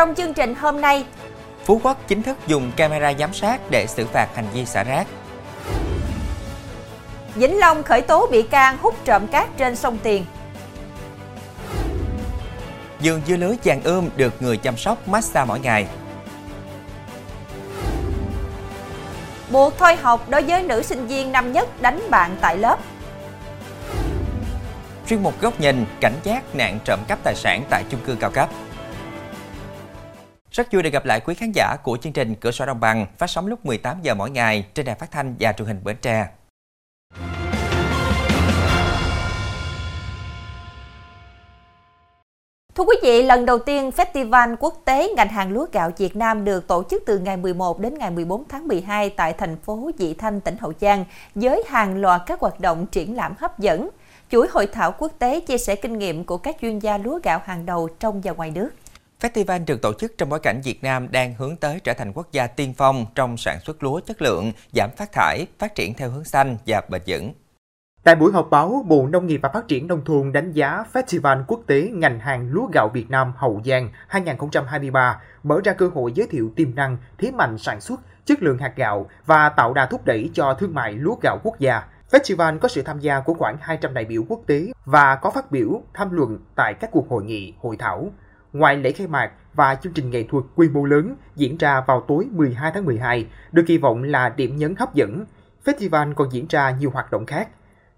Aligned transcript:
Trong 0.00 0.14
chương 0.14 0.34
trình 0.34 0.54
hôm 0.54 0.80
nay, 0.80 1.04
Phú 1.64 1.80
Quốc 1.82 2.08
chính 2.08 2.22
thức 2.22 2.38
dùng 2.46 2.72
camera 2.76 3.12
giám 3.18 3.32
sát 3.32 3.60
để 3.70 3.86
xử 3.86 4.06
phạt 4.06 4.28
hành 4.34 4.44
vi 4.52 4.66
xả 4.66 4.84
rác. 4.84 5.06
Vĩnh 7.34 7.58
Long 7.58 7.82
khởi 7.82 8.02
tố 8.02 8.26
bị 8.30 8.42
can 8.42 8.76
hút 8.82 8.94
trộm 9.04 9.26
cát 9.26 9.48
trên 9.56 9.76
sông 9.76 9.98
Tiền. 10.02 10.24
Dường 13.00 13.22
dưa 13.26 13.36
lưới 13.36 13.56
chàng 13.62 13.82
ươm 13.82 14.08
được 14.16 14.42
người 14.42 14.56
chăm 14.56 14.76
sóc 14.76 15.08
massage 15.08 15.46
mỗi 15.48 15.60
ngày. 15.60 15.86
Buộc 19.50 19.78
thôi 19.78 19.96
học 19.96 20.28
đối 20.28 20.42
với 20.42 20.62
nữ 20.62 20.82
sinh 20.82 21.06
viên 21.06 21.32
năm 21.32 21.52
nhất 21.52 21.82
đánh 21.82 22.00
bạn 22.10 22.36
tại 22.40 22.56
lớp. 22.56 22.78
Chuyên 25.08 25.22
mục 25.22 25.40
góc 25.40 25.60
nhìn 25.60 25.84
cảnh 26.00 26.16
giác 26.22 26.54
nạn 26.54 26.78
trộm 26.84 27.00
cắp 27.08 27.18
tài 27.24 27.34
sản 27.34 27.62
tại 27.70 27.84
chung 27.90 28.00
cư 28.06 28.16
cao 28.20 28.30
cấp. 28.30 28.48
Rất 30.52 30.72
vui 30.72 30.82
được 30.82 30.92
gặp 30.92 31.04
lại 31.04 31.20
quý 31.20 31.34
khán 31.34 31.52
giả 31.52 31.76
của 31.82 31.96
chương 31.96 32.12
trình 32.12 32.34
Cửa 32.34 32.50
sổ 32.50 32.66
Đồng 32.66 32.80
bằng 32.80 33.06
phát 33.18 33.30
sóng 33.30 33.46
lúc 33.46 33.66
18 33.66 33.96
giờ 34.02 34.14
mỗi 34.14 34.30
ngày 34.30 34.66
trên 34.74 34.86
đài 34.86 34.94
phát 34.94 35.10
thanh 35.10 35.34
và 35.40 35.52
truyền 35.52 35.68
hình 35.68 35.80
Bến 35.84 35.96
Tre. 36.02 36.28
Thưa 42.74 42.84
quý 42.84 42.96
vị, 43.02 43.22
lần 43.22 43.46
đầu 43.46 43.58
tiên 43.58 43.90
Festival 43.96 44.56
Quốc 44.60 44.82
tế 44.84 45.08
ngành 45.16 45.28
hàng 45.28 45.52
lúa 45.52 45.66
gạo 45.72 45.90
Việt 45.96 46.16
Nam 46.16 46.44
được 46.44 46.66
tổ 46.66 46.82
chức 46.90 47.02
từ 47.06 47.18
ngày 47.18 47.36
11 47.36 47.80
đến 47.80 47.94
ngày 47.98 48.10
14 48.10 48.44
tháng 48.48 48.68
12 48.68 49.10
tại 49.10 49.32
thành 49.32 49.56
phố 49.56 49.90
Dị 49.98 50.14
Thanh, 50.14 50.40
tỉnh 50.40 50.56
Hậu 50.60 50.72
Giang, 50.80 51.04
với 51.34 51.64
hàng 51.68 52.00
loạt 52.00 52.20
các 52.26 52.40
hoạt 52.40 52.60
động 52.60 52.86
triển 52.86 53.16
lãm 53.16 53.34
hấp 53.38 53.58
dẫn, 53.58 53.88
chuỗi 54.30 54.46
hội 54.50 54.66
thảo 54.66 54.92
quốc 54.98 55.12
tế 55.18 55.40
chia 55.40 55.58
sẻ 55.58 55.76
kinh 55.76 55.98
nghiệm 55.98 56.24
của 56.24 56.38
các 56.38 56.56
chuyên 56.60 56.78
gia 56.78 56.98
lúa 56.98 57.20
gạo 57.22 57.40
hàng 57.44 57.66
đầu 57.66 57.88
trong 58.00 58.20
và 58.20 58.32
ngoài 58.32 58.50
nước. 58.50 58.70
Festival 59.20 59.64
được 59.66 59.82
tổ 59.82 59.92
chức 59.92 60.12
trong 60.18 60.28
bối 60.28 60.40
cảnh 60.40 60.60
Việt 60.64 60.82
Nam 60.82 61.08
đang 61.10 61.34
hướng 61.34 61.56
tới 61.56 61.80
trở 61.84 61.92
thành 61.92 62.12
quốc 62.12 62.32
gia 62.32 62.46
tiên 62.46 62.74
phong 62.76 63.06
trong 63.14 63.36
sản 63.36 63.60
xuất 63.60 63.82
lúa 63.82 64.00
chất 64.00 64.22
lượng, 64.22 64.52
giảm 64.72 64.90
phát 64.96 65.12
thải, 65.12 65.46
phát 65.58 65.74
triển 65.74 65.94
theo 65.94 66.10
hướng 66.10 66.24
xanh 66.24 66.56
và 66.66 66.82
bền 66.88 67.02
vững. 67.06 67.32
Tại 68.04 68.16
buổi 68.16 68.32
họp 68.32 68.50
báo, 68.50 68.84
Bộ 68.88 69.06
Nông 69.06 69.26
nghiệp 69.26 69.40
và 69.42 69.48
Phát 69.48 69.68
triển 69.68 69.86
Nông 69.86 70.04
thôn 70.04 70.32
đánh 70.32 70.52
giá 70.52 70.84
Festival 70.92 71.44
Quốc 71.46 71.60
tế 71.66 71.88
ngành 71.92 72.20
hàng 72.20 72.48
lúa 72.50 72.66
gạo 72.72 72.88
Việt 72.94 73.10
Nam 73.10 73.32
Hậu 73.36 73.60
Giang 73.64 73.90
2023 74.08 75.20
mở 75.42 75.60
ra 75.64 75.72
cơ 75.72 75.90
hội 75.94 76.12
giới 76.12 76.26
thiệu 76.26 76.52
tiềm 76.56 76.74
năng, 76.74 76.96
thế 77.18 77.30
mạnh 77.30 77.58
sản 77.58 77.80
xuất, 77.80 78.00
chất 78.24 78.42
lượng 78.42 78.58
hạt 78.58 78.72
gạo 78.76 79.06
và 79.26 79.48
tạo 79.48 79.72
đà 79.72 79.86
thúc 79.86 80.04
đẩy 80.04 80.30
cho 80.34 80.54
thương 80.54 80.74
mại 80.74 80.92
lúa 80.92 81.16
gạo 81.22 81.38
quốc 81.42 81.58
gia. 81.58 81.82
Festival 82.10 82.58
có 82.58 82.68
sự 82.68 82.82
tham 82.82 83.00
gia 83.00 83.20
của 83.20 83.34
khoảng 83.34 83.56
200 83.60 83.94
đại 83.94 84.04
biểu 84.04 84.22
quốc 84.28 84.40
tế 84.46 84.66
và 84.84 85.16
có 85.16 85.30
phát 85.30 85.50
biểu, 85.50 85.82
tham 85.94 86.10
luận 86.10 86.38
tại 86.56 86.74
các 86.74 86.90
cuộc 86.92 87.08
hội 87.08 87.24
nghị, 87.24 87.54
hội 87.60 87.76
thảo. 87.76 88.10
Ngoài 88.52 88.76
lễ 88.76 88.92
khai 88.92 89.06
mạc 89.06 89.30
và 89.54 89.74
chương 89.74 89.92
trình 89.92 90.10
nghệ 90.10 90.22
thuật 90.22 90.44
quy 90.54 90.68
mô 90.68 90.84
lớn 90.84 91.16
diễn 91.36 91.56
ra 91.56 91.80
vào 91.86 92.04
tối 92.08 92.26
12 92.30 92.72
tháng 92.74 92.84
12, 92.84 93.26
được 93.52 93.62
kỳ 93.66 93.78
vọng 93.78 94.02
là 94.02 94.28
điểm 94.28 94.56
nhấn 94.56 94.74
hấp 94.78 94.94
dẫn. 94.94 95.24
Festival 95.64 96.14
còn 96.14 96.32
diễn 96.32 96.46
ra 96.48 96.70
nhiều 96.70 96.90
hoạt 96.90 97.10
động 97.10 97.26
khác. 97.26 97.48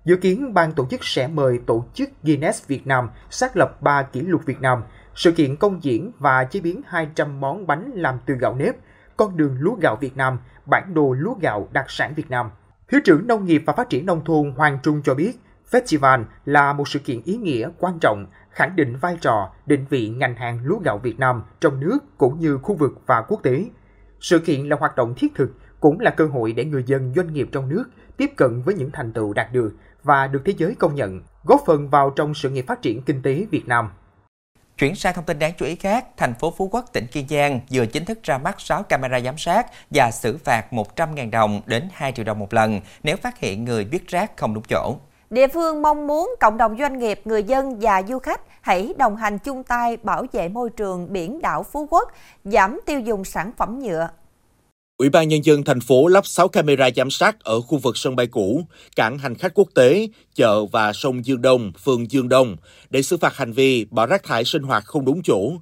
Dự 0.04 0.16
kiến 0.16 0.54
ban 0.54 0.72
tổ 0.72 0.86
chức 0.90 1.04
sẽ 1.04 1.26
mời 1.26 1.60
tổ 1.66 1.84
chức 1.94 2.10
Guinness 2.22 2.66
Việt 2.66 2.86
Nam 2.86 3.10
xác 3.30 3.56
lập 3.56 3.82
3 3.82 4.02
kỷ 4.02 4.20
lục 4.20 4.42
Việt 4.46 4.60
Nam, 4.60 4.82
sự 5.14 5.32
kiện 5.32 5.56
công 5.56 5.84
diễn 5.84 6.12
và 6.18 6.44
chế 6.44 6.60
biến 6.60 6.80
200 6.86 7.40
món 7.40 7.66
bánh 7.66 7.90
làm 7.94 8.18
từ 8.26 8.34
gạo 8.34 8.54
nếp, 8.54 8.74
con 9.16 9.36
đường 9.36 9.56
lúa 9.60 9.74
gạo 9.74 9.96
Việt 10.00 10.16
Nam, 10.16 10.38
bản 10.66 10.94
đồ 10.94 11.12
lúa 11.12 11.34
gạo 11.34 11.68
đặc 11.72 11.84
sản 11.88 12.14
Việt 12.14 12.30
Nam. 12.30 12.50
Thứ 12.88 13.00
trưởng 13.04 13.26
Nông 13.26 13.44
nghiệp 13.44 13.62
và 13.66 13.72
Phát 13.72 13.88
triển 13.88 14.06
Nông 14.06 14.24
thôn 14.24 14.54
Hoàng 14.56 14.78
Trung 14.82 15.02
cho 15.04 15.14
biết, 15.14 15.32
Festival 15.70 16.24
là 16.44 16.72
một 16.72 16.88
sự 16.88 16.98
kiện 16.98 17.20
ý 17.24 17.36
nghĩa 17.36 17.68
quan 17.78 17.98
trọng, 18.00 18.26
khẳng 18.52 18.76
định 18.76 18.96
vai 18.96 19.16
trò, 19.20 19.52
định 19.66 19.84
vị 19.90 20.08
ngành 20.08 20.34
hàng 20.34 20.58
lúa 20.62 20.78
gạo 20.78 20.98
Việt 20.98 21.18
Nam 21.18 21.42
trong 21.60 21.80
nước 21.80 21.98
cũng 22.18 22.40
như 22.40 22.58
khu 22.58 22.74
vực 22.74 22.92
và 23.06 23.22
quốc 23.28 23.42
tế. 23.42 23.64
Sự 24.20 24.38
kiện 24.38 24.68
là 24.68 24.76
hoạt 24.76 24.96
động 24.96 25.14
thiết 25.16 25.34
thực, 25.34 25.52
cũng 25.80 26.00
là 26.00 26.10
cơ 26.10 26.26
hội 26.26 26.52
để 26.52 26.64
người 26.64 26.84
dân 26.86 27.12
doanh 27.16 27.32
nghiệp 27.32 27.48
trong 27.52 27.68
nước 27.68 27.84
tiếp 28.16 28.30
cận 28.36 28.62
với 28.62 28.74
những 28.74 28.90
thành 28.92 29.12
tựu 29.12 29.32
đạt 29.32 29.52
được 29.52 29.72
và 30.02 30.26
được 30.26 30.42
thế 30.44 30.54
giới 30.56 30.74
công 30.74 30.94
nhận, 30.94 31.20
góp 31.44 31.62
phần 31.66 31.88
vào 31.88 32.10
trong 32.10 32.34
sự 32.34 32.50
nghiệp 32.50 32.64
phát 32.68 32.82
triển 32.82 33.02
kinh 33.02 33.22
tế 33.22 33.46
Việt 33.50 33.68
Nam. 33.68 33.90
Chuyển 34.78 34.94
sang 34.94 35.14
thông 35.14 35.24
tin 35.24 35.38
đáng 35.38 35.52
chú 35.58 35.66
ý 35.66 35.74
khác, 35.74 36.06
thành 36.16 36.34
phố 36.34 36.54
Phú 36.56 36.68
Quốc, 36.72 36.84
tỉnh 36.92 37.06
Kiên 37.06 37.28
Giang 37.28 37.60
vừa 37.70 37.86
chính 37.86 38.04
thức 38.04 38.18
ra 38.22 38.38
mắt 38.38 38.60
6 38.60 38.82
camera 38.82 39.20
giám 39.20 39.38
sát 39.38 39.66
và 39.90 40.10
xử 40.10 40.38
phạt 40.38 40.66
100.000 40.70 41.30
đồng 41.30 41.60
đến 41.66 41.88
2 41.92 42.12
triệu 42.12 42.24
đồng 42.24 42.38
một 42.38 42.54
lần 42.54 42.80
nếu 43.02 43.16
phát 43.16 43.38
hiện 43.38 43.64
người 43.64 43.84
vứt 43.92 44.02
rác 44.08 44.36
không 44.36 44.54
đúng 44.54 44.64
chỗ. 44.68 44.96
Địa 45.32 45.48
phương 45.48 45.82
mong 45.82 46.06
muốn 46.06 46.34
cộng 46.40 46.56
đồng 46.56 46.76
doanh 46.78 46.98
nghiệp, 46.98 47.20
người 47.24 47.42
dân 47.42 47.78
và 47.80 48.02
du 48.08 48.18
khách 48.18 48.40
hãy 48.60 48.94
đồng 48.98 49.16
hành 49.16 49.38
chung 49.38 49.62
tay 49.62 49.96
bảo 49.96 50.26
vệ 50.32 50.48
môi 50.48 50.70
trường 50.70 51.12
biển 51.12 51.40
đảo 51.42 51.62
Phú 51.72 51.86
Quốc, 51.90 52.08
giảm 52.44 52.80
tiêu 52.86 53.00
dùng 53.00 53.24
sản 53.24 53.52
phẩm 53.56 53.78
nhựa. 53.78 54.08
Ủy 54.98 55.08
ban 55.08 55.28
Nhân 55.28 55.44
dân 55.44 55.64
thành 55.64 55.80
phố 55.80 56.06
lắp 56.06 56.26
6 56.26 56.48
camera 56.48 56.88
giám 56.96 57.10
sát 57.10 57.44
ở 57.44 57.60
khu 57.60 57.78
vực 57.78 57.96
sân 57.96 58.16
bay 58.16 58.26
cũ, 58.26 58.62
cảng 58.96 59.18
hành 59.18 59.34
khách 59.34 59.54
quốc 59.54 59.68
tế, 59.74 60.08
chợ 60.34 60.64
và 60.64 60.92
sông 60.92 61.26
Dương 61.26 61.42
Đông, 61.42 61.72
phường 61.84 62.10
Dương 62.10 62.28
Đông 62.28 62.56
để 62.90 63.02
xử 63.02 63.16
phạt 63.16 63.36
hành 63.36 63.52
vi 63.52 63.86
bỏ 63.90 64.06
rác 64.06 64.22
thải 64.22 64.44
sinh 64.44 64.62
hoạt 64.62 64.84
không 64.84 65.04
đúng 65.04 65.22
chỗ. 65.22 65.52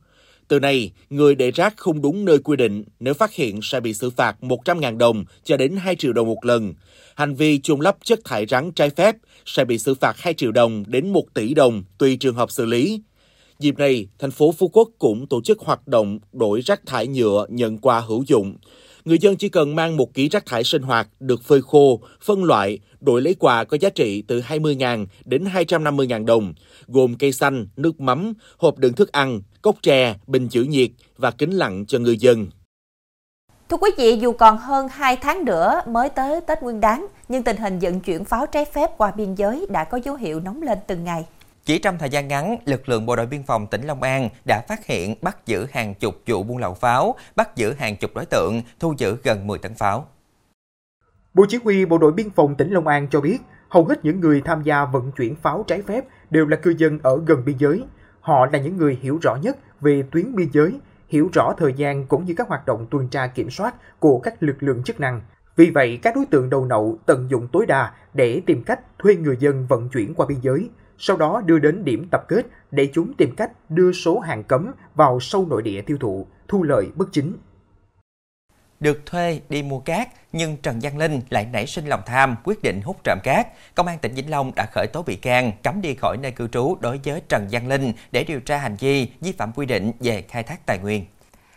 Từ 0.48 0.60
nay, 0.60 0.92
người 1.10 1.34
để 1.34 1.50
rác 1.50 1.76
không 1.76 2.02
đúng 2.02 2.24
nơi 2.24 2.38
quy 2.38 2.56
định 2.56 2.84
nếu 3.00 3.14
phát 3.14 3.32
hiện 3.32 3.60
sẽ 3.62 3.80
bị 3.80 3.94
xử 3.94 4.10
phạt 4.10 4.36
100.000 4.40 4.98
đồng 4.98 5.24
cho 5.44 5.56
đến 5.56 5.76
2 5.76 5.96
triệu 5.96 6.12
đồng 6.12 6.26
một 6.26 6.44
lần. 6.44 6.74
Hành 7.14 7.34
vi 7.34 7.60
chôn 7.62 7.80
lấp 7.80 7.96
chất 8.04 8.18
thải 8.24 8.46
rắn 8.46 8.72
trái 8.72 8.90
phép 8.90 9.16
sẽ 9.46 9.64
bị 9.64 9.78
xử 9.78 9.94
phạt 9.94 10.16
2 10.18 10.34
triệu 10.34 10.52
đồng 10.52 10.84
đến 10.86 11.12
1 11.12 11.34
tỷ 11.34 11.54
đồng 11.54 11.82
tùy 11.98 12.16
trường 12.16 12.34
hợp 12.34 12.50
xử 12.50 12.64
lý. 12.64 13.02
Dịp 13.58 13.78
này, 13.78 14.08
thành 14.18 14.30
phố 14.30 14.52
Phú 14.52 14.68
Quốc 14.72 14.88
cũng 14.98 15.26
tổ 15.26 15.40
chức 15.42 15.58
hoạt 15.58 15.88
động 15.88 16.18
đổi 16.32 16.60
rác 16.60 16.86
thải 16.86 17.06
nhựa 17.06 17.46
nhận 17.48 17.78
quà 17.78 18.00
hữu 18.00 18.24
dụng. 18.26 18.56
Người 19.04 19.18
dân 19.18 19.36
chỉ 19.36 19.48
cần 19.48 19.76
mang 19.76 19.96
một 19.96 20.14
ký 20.14 20.28
rác 20.28 20.46
thải 20.46 20.64
sinh 20.64 20.82
hoạt 20.82 21.08
được 21.20 21.42
phơi 21.42 21.62
khô, 21.62 22.00
phân 22.22 22.44
loại, 22.44 22.78
đổi 23.00 23.22
lấy 23.22 23.34
quà 23.34 23.64
có 23.64 23.76
giá 23.80 23.90
trị 23.90 24.22
từ 24.22 24.40
20.000 24.40 25.06
đến 25.24 25.44
250.000 25.44 26.24
đồng, 26.24 26.54
gồm 26.86 27.14
cây 27.14 27.32
xanh, 27.32 27.66
nước 27.76 28.00
mắm, 28.00 28.32
hộp 28.58 28.78
đựng 28.78 28.92
thức 28.92 29.12
ăn, 29.12 29.40
cốc 29.62 29.76
tre, 29.82 30.16
bình 30.26 30.48
chữ 30.48 30.62
nhiệt 30.62 30.90
và 31.16 31.30
kính 31.30 31.50
lặng 31.50 31.86
cho 31.86 31.98
người 31.98 32.16
dân. 32.16 32.46
Thưa 33.70 33.76
quý 33.76 33.90
vị, 33.98 34.16
dù 34.20 34.32
còn 34.32 34.58
hơn 34.58 34.88
2 34.88 35.16
tháng 35.16 35.44
nữa 35.44 35.80
mới 35.86 36.08
tới 36.08 36.40
Tết 36.40 36.62
Nguyên 36.62 36.80
đán, 36.80 37.06
nhưng 37.28 37.42
tình 37.42 37.56
hình 37.56 37.78
vận 37.78 38.00
chuyển 38.00 38.24
pháo 38.24 38.46
trái 38.46 38.64
phép 38.64 38.90
qua 38.96 39.10
biên 39.10 39.34
giới 39.34 39.66
đã 39.70 39.84
có 39.84 40.00
dấu 40.04 40.14
hiệu 40.14 40.40
nóng 40.40 40.62
lên 40.62 40.78
từng 40.86 41.04
ngày. 41.04 41.26
Chỉ 41.64 41.78
trong 41.78 41.98
thời 41.98 42.08
gian 42.08 42.28
ngắn, 42.28 42.56
lực 42.64 42.88
lượng 42.88 43.06
bộ 43.06 43.16
đội 43.16 43.26
biên 43.26 43.42
phòng 43.42 43.66
tỉnh 43.66 43.86
Long 43.86 44.02
An 44.02 44.28
đã 44.44 44.60
phát 44.68 44.86
hiện 44.86 45.14
bắt 45.22 45.46
giữ 45.46 45.66
hàng 45.72 45.94
chục 45.94 46.14
vụ 46.26 46.42
buôn 46.42 46.58
lậu 46.58 46.74
pháo, 46.74 47.14
bắt 47.36 47.56
giữ 47.56 47.72
hàng 47.72 47.96
chục 47.96 48.10
đối 48.14 48.26
tượng, 48.26 48.62
thu 48.80 48.94
giữ 48.98 49.16
gần 49.22 49.46
10 49.46 49.58
tấn 49.58 49.74
pháo. 49.74 50.06
Bộ 51.34 51.44
Chỉ 51.48 51.58
huy 51.64 51.84
Bộ 51.84 51.98
đội 51.98 52.12
Biên 52.12 52.30
phòng 52.30 52.54
tỉnh 52.54 52.70
Long 52.70 52.86
An 52.86 53.08
cho 53.10 53.20
biết, 53.20 53.38
hầu 53.68 53.84
hết 53.84 54.04
những 54.04 54.20
người 54.20 54.42
tham 54.44 54.62
gia 54.62 54.84
vận 54.84 55.12
chuyển 55.12 55.34
pháo 55.34 55.64
trái 55.66 55.82
phép 55.82 56.04
đều 56.30 56.46
là 56.46 56.56
cư 56.56 56.74
dân 56.78 56.98
ở 57.02 57.20
gần 57.26 57.44
biên 57.44 57.56
giới. 57.58 57.82
Họ 58.20 58.46
là 58.52 58.58
những 58.58 58.76
người 58.76 58.98
hiểu 59.02 59.18
rõ 59.22 59.36
nhất 59.42 59.56
về 59.80 60.02
tuyến 60.10 60.36
biên 60.36 60.48
giới, 60.52 60.72
hiểu 61.10 61.28
rõ 61.32 61.54
thời 61.58 61.72
gian 61.72 62.06
cũng 62.06 62.24
như 62.24 62.34
các 62.36 62.48
hoạt 62.48 62.66
động 62.66 62.86
tuần 62.90 63.08
tra 63.08 63.26
kiểm 63.26 63.50
soát 63.50 63.74
của 63.98 64.18
các 64.18 64.42
lực 64.42 64.62
lượng 64.62 64.82
chức 64.82 65.00
năng. 65.00 65.20
Vì 65.56 65.70
vậy, 65.70 65.98
các 66.02 66.16
đối 66.16 66.26
tượng 66.26 66.50
đầu 66.50 66.64
nậu 66.64 66.98
tận 67.06 67.30
dụng 67.30 67.48
tối 67.52 67.66
đa 67.66 67.92
để 68.14 68.42
tìm 68.46 68.62
cách 68.62 68.80
thuê 68.98 69.16
người 69.16 69.36
dân 69.40 69.66
vận 69.66 69.88
chuyển 69.88 70.14
qua 70.14 70.26
biên 70.26 70.38
giới, 70.40 70.70
sau 70.98 71.16
đó 71.16 71.42
đưa 71.46 71.58
đến 71.58 71.84
điểm 71.84 72.08
tập 72.10 72.24
kết 72.28 72.46
để 72.70 72.90
chúng 72.92 73.14
tìm 73.14 73.34
cách 73.36 73.70
đưa 73.70 73.92
số 73.92 74.18
hàng 74.18 74.44
cấm 74.44 74.72
vào 74.94 75.20
sâu 75.20 75.46
nội 75.50 75.62
địa 75.62 75.82
tiêu 75.82 75.96
thụ, 76.00 76.26
thu 76.48 76.62
lợi 76.62 76.90
bất 76.96 77.08
chính. 77.12 77.36
Được 78.80 79.06
thuê 79.06 79.40
đi 79.48 79.62
mua 79.62 79.78
cát, 79.78 80.08
nhưng 80.32 80.56
Trần 80.56 80.78
Văn 80.82 80.98
Linh 80.98 81.20
lại 81.30 81.46
nảy 81.52 81.66
sinh 81.66 81.86
lòng 81.86 82.02
tham 82.06 82.36
quyết 82.44 82.62
định 82.62 82.80
hút 82.80 82.96
trộm 83.04 83.18
cát. 83.22 83.46
Công 83.74 83.86
an 83.86 83.98
tỉnh 83.98 84.14
Vĩnh 84.14 84.30
Long 84.30 84.52
đã 84.54 84.66
khởi 84.72 84.86
tố 84.86 85.02
bị 85.02 85.16
can, 85.16 85.52
cấm 85.62 85.80
đi 85.80 85.94
khỏi 85.94 86.16
nơi 86.20 86.32
cư 86.32 86.48
trú 86.48 86.76
đối 86.80 87.00
với 87.04 87.20
Trần 87.28 87.48
Văn 87.50 87.68
Linh 87.68 87.92
để 88.12 88.24
điều 88.24 88.40
tra 88.40 88.58
hành 88.58 88.76
vi 88.76 89.08
vi 89.20 89.32
phạm 89.32 89.52
quy 89.52 89.66
định 89.66 89.92
về 90.00 90.22
khai 90.22 90.42
thác 90.42 90.66
tài 90.66 90.78
nguyên. 90.78 91.04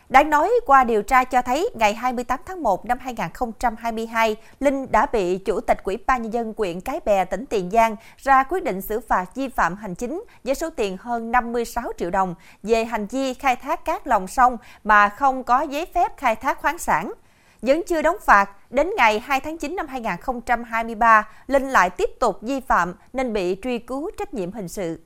Đáng 0.10 0.30
nói, 0.30 0.52
qua 0.66 0.84
điều 0.84 1.04
tra 1.04 1.24
cho 1.24 1.42
thấy, 1.42 1.70
ngày 1.74 1.94
28 1.94 2.40
tháng 2.46 2.64
1 2.64 2.86
năm 2.86 2.98
2022, 3.02 4.36
Linh 4.60 4.92
đã 4.92 5.06
bị 5.06 5.38
Chủ 5.38 5.60
tịch 5.60 5.84
Quỹ 5.84 5.98
ban 6.08 6.22
Nhân 6.22 6.34
dân 6.34 6.54
quyện 6.54 6.82
Cái 6.82 7.00
Bè, 7.06 7.26
tỉnh 7.26 7.46
Tiền 7.46 7.70
Giang 7.72 7.96
ra 8.18 8.44
quyết 8.44 8.64
định 8.64 8.82
xử 8.82 9.00
phạt 9.00 9.36
vi 9.36 9.50
phạm 9.50 9.76
hành 9.76 9.96
chính 9.96 10.24
với 10.44 10.56
số 10.56 10.70
tiền 10.70 10.98
hơn 11.00 11.32
56 11.32 11.92
triệu 11.98 12.10
đồng 12.10 12.36
về 12.64 12.86
hành 12.86 13.08
vi 13.08 13.34
khai 13.34 13.56
thác 13.56 13.86
cát 13.86 14.08
lòng 14.08 14.28
sông 14.28 14.58
mà 14.84 15.10
không 15.10 15.44
có 15.44 15.62
giấy 15.62 15.86
phép 15.86 16.18
khai 16.18 16.36
thác 16.36 16.62
khoáng 16.62 16.78
sản. 16.78 17.14
Vẫn 17.62 17.82
chưa 17.88 18.02
đóng 18.02 18.18
phạt, 18.26 18.50
đến 18.70 18.92
ngày 18.98 19.20
2 19.20 19.40
tháng 19.40 19.58
9 19.58 19.76
năm 19.76 19.88
2023, 19.88 21.30
Linh 21.48 21.70
lại 21.70 21.90
tiếp 21.90 22.10
tục 22.20 22.38
vi 22.42 22.60
phạm 22.60 22.94
nên 23.14 23.34
bị 23.34 23.58
truy 23.64 23.80
cứu 23.80 24.12
trách 24.18 24.34
nhiệm 24.34 24.52
hình 24.52 24.68
sự. 24.68 25.00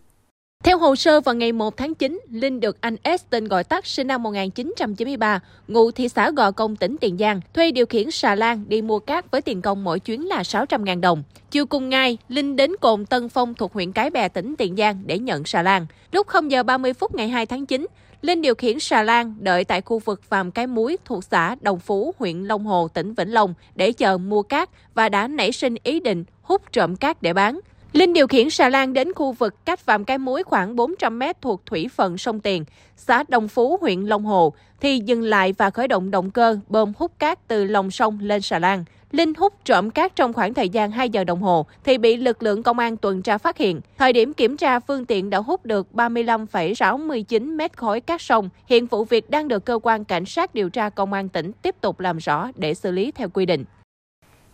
Theo 0.67 0.77
hồ 0.77 0.95
sơ 0.95 1.21
vào 1.21 1.35
ngày 1.35 1.51
1 1.51 1.77
tháng 1.77 1.95
9, 1.95 2.19
Linh 2.31 2.59
được 2.59 2.81
anh 2.81 2.95
S 3.03 3.23
tên 3.29 3.47
gọi 3.47 3.63
tắt 3.63 3.85
sinh 3.85 4.07
năm 4.07 4.23
1993, 4.23 5.39
ngụ 5.67 5.91
thị 5.91 6.09
xã 6.09 6.31
Gò 6.31 6.51
Công, 6.51 6.75
tỉnh 6.75 6.95
Tiền 7.01 7.17
Giang, 7.17 7.41
thuê 7.53 7.71
điều 7.71 7.85
khiển 7.85 8.11
xà 8.11 8.35
lan 8.35 8.65
đi 8.67 8.81
mua 8.81 8.99
cát 8.99 9.31
với 9.31 9.41
tiền 9.41 9.61
công 9.61 9.83
mỗi 9.83 9.99
chuyến 9.99 10.27
là 10.27 10.41
600.000 10.41 11.01
đồng. 11.01 11.23
Chiều 11.51 11.65
cùng 11.65 11.89
ngày, 11.89 12.17
Linh 12.29 12.55
đến 12.55 12.71
cồn 12.81 13.05
Tân 13.05 13.29
Phong 13.29 13.53
thuộc 13.53 13.73
huyện 13.73 13.91
Cái 13.91 14.09
Bè, 14.09 14.29
tỉnh 14.29 14.55
Tiền 14.57 14.75
Giang 14.75 15.03
để 15.05 15.19
nhận 15.19 15.45
xà 15.45 15.61
lan. 15.61 15.85
Lúc 16.11 16.27
0 16.27 16.51
giờ 16.51 16.63
30 16.63 16.93
phút 16.93 17.15
ngày 17.15 17.27
2 17.27 17.45
tháng 17.45 17.65
9, 17.65 17.87
Linh 18.21 18.41
điều 18.41 18.55
khiển 18.55 18.79
xà 18.79 19.03
lan 19.03 19.35
đợi 19.39 19.63
tại 19.63 19.81
khu 19.81 19.99
vực 19.99 20.29
Vàm 20.29 20.51
Cái 20.51 20.67
Muối 20.67 20.97
thuộc 21.05 21.23
xã 21.23 21.55
Đồng 21.61 21.79
Phú, 21.79 22.13
huyện 22.17 22.43
Long 22.43 22.65
Hồ, 22.65 22.87
tỉnh 22.87 23.13
Vĩnh 23.13 23.33
Long 23.33 23.53
để 23.75 23.91
chờ 23.91 24.17
mua 24.17 24.41
cát 24.41 24.69
và 24.93 25.09
đã 25.09 25.27
nảy 25.27 25.51
sinh 25.51 25.75
ý 25.83 25.99
định 25.99 26.23
hút 26.41 26.61
trộm 26.71 26.95
cát 26.95 27.21
để 27.21 27.33
bán. 27.33 27.59
Linh 27.93 28.13
điều 28.13 28.27
khiển 28.27 28.49
xà 28.49 28.69
lan 28.69 28.93
đến 28.93 29.13
khu 29.13 29.31
vực 29.31 29.65
cách 29.65 29.85
Vàm 29.85 30.05
Cái 30.05 30.17
Muối 30.17 30.43
khoảng 30.43 30.75
400 30.75 31.19
mét 31.19 31.41
thuộc 31.41 31.65
thủy 31.65 31.89
phận 31.95 32.17
sông 32.17 32.39
Tiền, 32.39 32.65
xã 32.95 33.23
Đồng 33.27 33.47
Phú, 33.47 33.77
huyện 33.81 34.01
Long 34.01 34.25
Hồ, 34.25 34.53
thì 34.81 34.99
dừng 35.05 35.21
lại 35.21 35.53
và 35.57 35.69
khởi 35.69 35.87
động 35.87 36.11
động 36.11 36.31
cơ 36.31 36.59
bơm 36.67 36.93
hút 36.97 37.11
cát 37.19 37.47
từ 37.47 37.63
lòng 37.63 37.91
sông 37.91 38.19
lên 38.21 38.41
xà 38.41 38.59
lan. 38.59 38.83
Linh 39.11 39.33
hút 39.33 39.53
trộm 39.65 39.89
cát 39.89 40.15
trong 40.15 40.33
khoảng 40.33 40.53
thời 40.53 40.69
gian 40.69 40.91
2 40.91 41.09
giờ 41.09 41.23
đồng 41.23 41.41
hồ 41.41 41.65
thì 41.83 41.97
bị 41.97 42.17
lực 42.17 42.43
lượng 42.43 42.63
công 42.63 42.79
an 42.79 42.97
tuần 42.97 43.21
tra 43.21 43.37
phát 43.37 43.57
hiện. 43.57 43.81
Thời 43.97 44.13
điểm 44.13 44.33
kiểm 44.33 44.57
tra, 44.57 44.79
phương 44.79 45.05
tiện 45.05 45.29
đã 45.29 45.37
hút 45.37 45.65
được 45.65 45.87
35,69 45.93 47.55
mét 47.55 47.77
khối 47.77 48.01
cát 48.01 48.21
sông. 48.21 48.49
Hiện 48.65 48.85
vụ 48.85 49.03
việc 49.03 49.29
đang 49.29 49.47
được 49.47 49.65
cơ 49.65 49.79
quan 49.83 50.05
cảnh 50.05 50.25
sát 50.25 50.53
điều 50.53 50.69
tra 50.69 50.89
công 50.89 51.13
an 51.13 51.29
tỉnh 51.29 51.51
tiếp 51.61 51.75
tục 51.81 51.99
làm 51.99 52.17
rõ 52.17 52.49
để 52.55 52.73
xử 52.73 52.91
lý 52.91 53.11
theo 53.11 53.29
quy 53.29 53.45
định. 53.45 53.63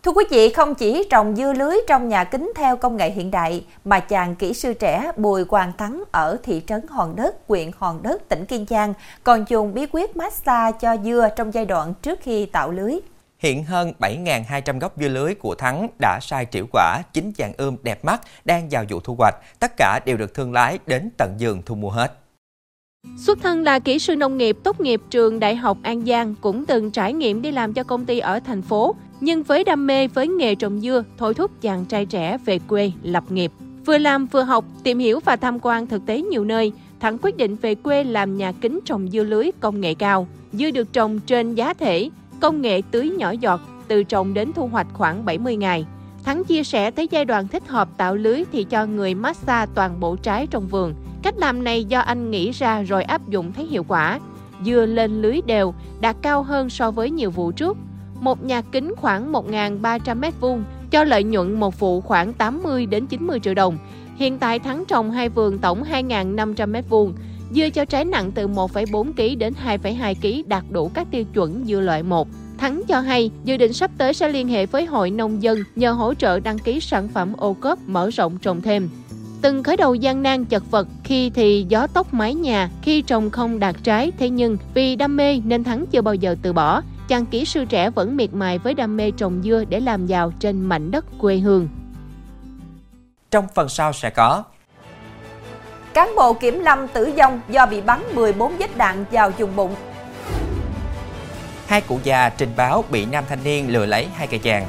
Thưa 0.04 0.12
quý 0.12 0.24
vị, 0.30 0.50
không 0.50 0.74
chỉ 0.74 1.06
trồng 1.10 1.36
dưa 1.36 1.52
lưới 1.52 1.76
trong 1.88 2.08
nhà 2.08 2.24
kính 2.24 2.52
theo 2.56 2.76
công 2.76 2.96
nghệ 2.96 3.10
hiện 3.10 3.30
đại, 3.30 3.64
mà 3.84 4.00
chàng 4.00 4.36
kỹ 4.36 4.54
sư 4.54 4.72
trẻ 4.72 5.12
Bùi 5.16 5.44
Quang 5.44 5.72
Thắng 5.78 6.02
ở 6.12 6.36
thị 6.42 6.62
trấn 6.66 6.80
Hòn 6.88 7.16
Đất, 7.16 7.36
huyện 7.48 7.70
Hòn 7.78 8.02
Đất, 8.02 8.28
tỉnh 8.28 8.46
Kiên 8.46 8.66
Giang 8.68 8.94
còn 9.22 9.44
dùng 9.48 9.74
bí 9.74 9.86
quyết 9.92 10.16
massage 10.16 10.78
cho 10.80 10.96
dưa 11.04 11.28
trong 11.36 11.54
giai 11.54 11.64
đoạn 11.64 11.94
trước 12.02 12.18
khi 12.22 12.46
tạo 12.46 12.70
lưới. 12.70 12.94
Hiện 13.38 13.64
hơn 13.64 13.92
7.200 13.98 14.80
gốc 14.80 14.92
dưa 15.00 15.08
lưới 15.08 15.34
của 15.34 15.54
Thắng 15.54 15.88
đã 16.00 16.18
sai 16.22 16.46
triệu 16.50 16.66
quả, 16.72 17.02
chín 17.12 17.32
chàng 17.32 17.52
ươm 17.56 17.76
đẹp 17.82 18.04
mắt 18.04 18.20
đang 18.44 18.68
vào 18.70 18.84
vụ 18.88 19.00
thu 19.00 19.14
hoạch. 19.14 19.34
Tất 19.58 19.72
cả 19.76 20.00
đều 20.06 20.16
được 20.16 20.34
thương 20.34 20.52
lái 20.52 20.78
đến 20.86 21.10
tận 21.16 21.34
giường 21.38 21.62
thu 21.66 21.74
mua 21.74 21.90
hết. 21.90 22.12
Xuất 23.18 23.38
thân 23.42 23.62
là 23.62 23.78
kỹ 23.78 23.98
sư 23.98 24.16
nông 24.16 24.38
nghiệp 24.38 24.56
tốt 24.64 24.80
nghiệp 24.80 25.00
trường 25.10 25.40
Đại 25.40 25.56
học 25.56 25.78
An 25.82 26.06
Giang 26.06 26.34
cũng 26.40 26.66
từng 26.66 26.90
trải 26.90 27.12
nghiệm 27.12 27.42
đi 27.42 27.52
làm 27.52 27.74
cho 27.74 27.84
công 27.84 28.04
ty 28.04 28.18
ở 28.18 28.40
thành 28.40 28.62
phố, 28.62 28.94
nhưng 29.20 29.42
với 29.42 29.64
đam 29.64 29.86
mê 29.86 30.08
với 30.08 30.28
nghề 30.28 30.54
trồng 30.54 30.80
dưa, 30.80 31.04
thôi 31.18 31.34
thúc 31.34 31.50
chàng 31.60 31.84
trai 31.84 32.06
trẻ 32.06 32.38
về 32.44 32.58
quê 32.58 32.92
lập 33.02 33.24
nghiệp. 33.28 33.52
Vừa 33.86 33.98
làm 33.98 34.26
vừa 34.26 34.42
học, 34.42 34.64
tìm 34.82 34.98
hiểu 34.98 35.20
và 35.24 35.36
tham 35.36 35.58
quan 35.62 35.86
thực 35.86 36.06
tế 36.06 36.22
nhiều 36.22 36.44
nơi, 36.44 36.72
Thắng 37.04 37.18
quyết 37.22 37.36
định 37.36 37.56
về 37.56 37.74
quê 37.74 38.04
làm 38.04 38.36
nhà 38.36 38.52
kính 38.52 38.80
trồng 38.84 39.08
dưa 39.08 39.24
lưới 39.24 39.50
công 39.60 39.80
nghệ 39.80 39.94
cao. 39.94 40.26
Dưa 40.52 40.70
được 40.70 40.92
trồng 40.92 41.20
trên 41.20 41.54
giá 41.54 41.74
thể, 41.74 42.10
công 42.40 42.62
nghệ 42.62 42.82
tưới 42.90 43.10
nhỏ 43.10 43.30
giọt, 43.30 43.60
từ 43.88 44.02
trồng 44.02 44.34
đến 44.34 44.52
thu 44.52 44.66
hoạch 44.66 44.86
khoảng 44.92 45.24
70 45.24 45.56
ngày. 45.56 45.86
Thắng 46.24 46.44
chia 46.44 46.64
sẻ 46.64 46.90
tới 46.90 47.08
giai 47.10 47.24
đoạn 47.24 47.48
thích 47.48 47.68
hợp 47.68 47.88
tạo 47.96 48.14
lưới 48.14 48.44
thì 48.52 48.64
cho 48.64 48.86
người 48.86 49.14
massage 49.14 49.72
toàn 49.74 50.00
bộ 50.00 50.16
trái 50.16 50.46
trong 50.46 50.66
vườn. 50.66 50.94
Cách 51.22 51.34
làm 51.38 51.64
này 51.64 51.84
do 51.84 52.00
anh 52.00 52.30
nghĩ 52.30 52.50
ra 52.50 52.82
rồi 52.82 53.02
áp 53.04 53.28
dụng 53.28 53.52
thấy 53.52 53.66
hiệu 53.66 53.84
quả. 53.88 54.20
Dưa 54.64 54.86
lên 54.86 55.22
lưới 55.22 55.40
đều, 55.46 55.74
đạt 56.00 56.16
cao 56.22 56.42
hơn 56.42 56.70
so 56.70 56.90
với 56.90 57.10
nhiều 57.10 57.30
vụ 57.30 57.52
trước. 57.52 57.76
Một 58.24 58.44
nhà 58.44 58.60
kính 58.60 58.94
khoảng 58.96 59.32
1.300 59.32 60.20
m2 60.20 60.62
cho 60.90 61.04
lợi 61.04 61.24
nhuận 61.24 61.52
một 61.52 61.80
vụ 61.80 62.00
khoảng 62.00 62.32
80 62.32 62.86
đến 62.86 63.06
90 63.06 63.40
triệu 63.40 63.54
đồng. 63.54 63.78
Hiện 64.16 64.38
tại 64.38 64.58
Thắng 64.58 64.84
trồng 64.88 65.10
hai 65.10 65.28
vườn 65.28 65.58
tổng 65.58 65.82
2.500 65.82 66.54
m2. 66.54 67.12
Dưa 67.54 67.70
cho 67.70 67.84
trái 67.84 68.04
nặng 68.04 68.32
từ 68.32 68.48
1,4 68.48 69.12
kg 69.12 69.38
đến 69.38 69.54
2,2 69.66 70.14
kg 70.14 70.48
đạt 70.48 70.64
đủ 70.70 70.90
các 70.94 71.06
tiêu 71.10 71.24
chuẩn 71.34 71.64
dưa 71.66 71.80
loại 71.80 72.02
1. 72.02 72.28
Thắng 72.58 72.82
cho 72.88 73.00
hay, 73.00 73.30
dự 73.44 73.56
định 73.56 73.72
sắp 73.72 73.90
tới 73.98 74.14
sẽ 74.14 74.28
liên 74.28 74.48
hệ 74.48 74.66
với 74.66 74.86
hội 74.86 75.10
nông 75.10 75.42
dân 75.42 75.58
nhờ 75.76 75.92
hỗ 75.92 76.14
trợ 76.14 76.40
đăng 76.40 76.58
ký 76.58 76.80
sản 76.80 77.08
phẩm 77.08 77.32
ô 77.36 77.52
cốp 77.52 77.78
mở 77.86 78.10
rộng 78.10 78.38
trồng 78.42 78.62
thêm. 78.62 78.88
Từng 79.42 79.62
khởi 79.62 79.76
đầu 79.76 79.94
gian 79.94 80.22
nan 80.22 80.44
chật 80.44 80.70
vật, 80.70 80.88
khi 81.04 81.30
thì 81.30 81.66
gió 81.68 81.86
tốc 81.86 82.14
mái 82.14 82.34
nhà, 82.34 82.70
khi 82.82 83.02
trồng 83.02 83.30
không 83.30 83.58
đạt 83.58 83.76
trái, 83.82 84.12
thế 84.18 84.28
nhưng 84.28 84.56
vì 84.74 84.96
đam 84.96 85.16
mê 85.16 85.40
nên 85.44 85.64
Thắng 85.64 85.86
chưa 85.86 86.02
bao 86.02 86.14
giờ 86.14 86.36
từ 86.42 86.52
bỏ. 86.52 86.82
Chàng 87.08 87.26
kỹ 87.26 87.44
sư 87.44 87.64
trẻ 87.64 87.90
vẫn 87.90 88.16
miệt 88.16 88.34
mài 88.34 88.58
với 88.58 88.74
đam 88.74 88.96
mê 88.96 89.10
trồng 89.10 89.42
dưa 89.44 89.64
để 89.68 89.80
làm 89.80 90.06
giàu 90.06 90.32
trên 90.38 90.60
mảnh 90.60 90.90
đất 90.90 91.04
quê 91.20 91.36
hương. 91.36 91.68
Trong 93.30 93.46
phần 93.54 93.68
sau 93.68 93.92
sẽ 93.92 94.10
có 94.10 94.44
Cán 95.94 96.08
bộ 96.16 96.32
kiểm 96.32 96.60
lâm 96.60 96.88
tử 96.88 97.12
vong 97.16 97.40
do 97.48 97.66
bị 97.66 97.80
bắn 97.80 98.02
14 98.14 98.56
vết 98.56 98.76
đạn 98.76 99.04
vào 99.10 99.30
vùng 99.30 99.56
bụng. 99.56 99.74
Hai 101.66 101.80
cụ 101.80 101.98
già 102.02 102.28
trình 102.28 102.50
báo 102.56 102.84
bị 102.90 103.06
nam 103.06 103.24
thanh 103.28 103.44
niên 103.44 103.72
lừa 103.72 103.86
lấy 103.86 104.06
hai 104.14 104.26
cây 104.26 104.40
vàng. 104.44 104.66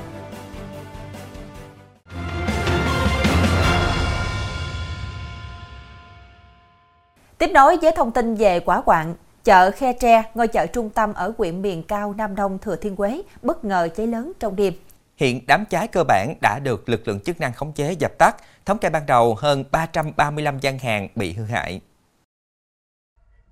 Tiếp 7.38 7.48
nối 7.54 7.78
với 7.78 7.92
thông 7.96 8.12
tin 8.12 8.36
về 8.36 8.60
quả 8.60 8.82
quạng, 8.82 9.16
chợ 9.46 9.72
Khe 9.72 9.94
Tre, 9.94 10.24
ngôi 10.34 10.48
chợ 10.48 10.66
trung 10.68 10.90
tâm 10.90 11.14
ở 11.14 11.34
huyện 11.38 11.62
miền 11.62 11.84
cao 11.84 12.14
Nam 12.18 12.36
Đông 12.36 12.58
Thừa 12.60 12.76
Thiên 12.76 12.96
Huế, 12.96 13.22
bất 13.42 13.66
ngờ 13.66 13.88
cháy 13.96 14.08
lớn 14.08 14.32
trong 14.40 14.56
đêm. 14.56 14.74
Hiện 15.16 15.42
đám 15.48 15.66
cháy 15.66 15.88
cơ 15.88 16.04
bản 16.08 16.34
đã 16.42 16.60
được 16.60 16.90
lực 16.90 17.08
lượng 17.08 17.20
chức 17.20 17.40
năng 17.40 17.54
khống 17.54 17.74
chế 17.74 17.96
dập 18.00 18.12
tắt. 18.18 18.36
Thống 18.66 18.78
kê 18.78 18.90
ban 18.90 19.06
đầu 19.06 19.36
hơn 19.40 19.64
335 19.72 20.60
gian 20.60 20.80
hàng 20.80 21.08
bị 21.16 21.34
hư 21.34 21.44
hại. 21.44 21.82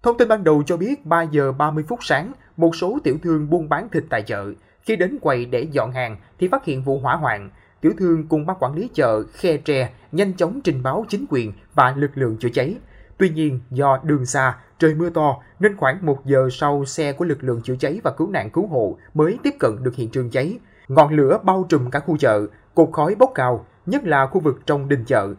Thông 0.04 0.18
tin 0.18 0.28
ban 0.28 0.44
đầu 0.44 0.64
cho 0.66 0.78
biết 0.78 1.06
3 1.06 1.22
giờ 1.22 1.52
30 1.52 1.84
phút 1.88 2.00
sáng, 2.02 2.32
một 2.58 2.76
số 2.76 2.98
tiểu 3.04 3.18
thương 3.24 3.50
buôn 3.50 3.70
bán 3.70 3.90
thịt 3.90 4.04
tại 4.10 4.22
chợ. 4.22 4.54
Khi 4.82 4.96
đến 4.96 5.20
quầy 5.22 5.46
để 5.46 5.68
dọn 5.72 5.92
hàng 5.92 6.18
thì 6.40 6.48
phát 6.48 6.66
hiện 6.66 6.84
vụ 6.84 7.00
hỏa 7.00 7.16
hoạn. 7.16 7.50
Tiểu 7.82 7.92
thương 8.00 8.28
cùng 8.28 8.46
ban 8.46 8.58
quản 8.60 8.74
lý 8.74 8.90
chợ 8.94 9.24
Khe 9.34 9.58
Tre 9.58 9.90
nhanh 10.12 10.34
chóng 10.34 10.62
trình 10.64 10.84
báo 10.84 11.06
chính 11.10 11.26
quyền 11.30 11.54
và 11.74 11.94
lực 11.98 12.12
lượng 12.14 12.38
chữa 12.40 12.50
cháy. 12.54 12.76
Tuy 13.18 13.30
nhiên, 13.30 13.60
do 13.70 14.00
đường 14.04 14.26
xa, 14.26 14.58
trời 14.84 14.94
mưa 14.94 15.10
to 15.10 15.38
nên 15.60 15.78
khoảng 15.78 16.06
1 16.06 16.26
giờ 16.26 16.50
sau 16.52 16.86
xe 16.86 17.14
của 17.14 17.26
lực 17.26 17.44
lượng 17.44 17.62
chữa 17.62 17.76
cháy 17.80 18.02
và 18.04 18.12
cứu 18.12 18.30
nạn 18.30 18.50
cứu 18.50 18.68
hộ 18.68 18.98
mới 19.14 19.38
tiếp 19.44 19.54
cận 19.60 19.84
được 19.84 19.96
hiện 19.96 20.10
trường 20.10 20.30
cháy. 20.30 20.60
Ngọn 20.88 21.14
lửa 21.14 21.38
bao 21.44 21.66
trùm 21.70 21.90
cả 21.90 22.00
khu 22.00 22.18
chợ, 22.18 22.46
cột 22.76 22.90
khói 22.92 23.16
bốc 23.16 23.32
cao, 23.36 23.66
nhất 23.86 24.04
là 24.04 24.28
khu 24.28 24.40
vực 24.40 24.62
trong 24.66 24.90
đình 24.90 25.06
chợ. 25.06 25.34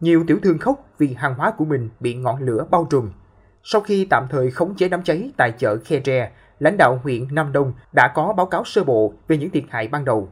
Nhiều 0.00 0.24
tiểu 0.26 0.38
thương 0.42 0.58
khóc 0.58 0.88
vì 0.98 1.14
hàng 1.14 1.34
hóa 1.34 1.50
của 1.50 1.64
mình 1.64 1.88
bị 2.00 2.14
ngọn 2.14 2.42
lửa 2.42 2.66
bao 2.70 2.86
trùm. 2.90 3.10
Sau 3.62 3.80
khi 3.80 4.06
tạm 4.10 4.26
thời 4.30 4.50
khống 4.50 4.74
chế 4.74 4.88
đám 4.88 5.02
cháy 5.02 5.30
tại 5.36 5.52
chợ 5.58 5.76
Khe 5.84 6.00
Tre, 6.00 6.30
lãnh 6.58 6.76
đạo 6.76 7.00
huyện 7.02 7.34
Nam 7.34 7.52
Đông 7.52 7.72
đã 7.92 8.12
có 8.14 8.32
báo 8.36 8.46
cáo 8.46 8.64
sơ 8.64 8.84
bộ 8.84 9.12
về 9.28 9.36
những 9.36 9.50
thiệt 9.50 9.64
hại 9.70 9.88
ban 9.88 10.04
đầu. 10.04 10.28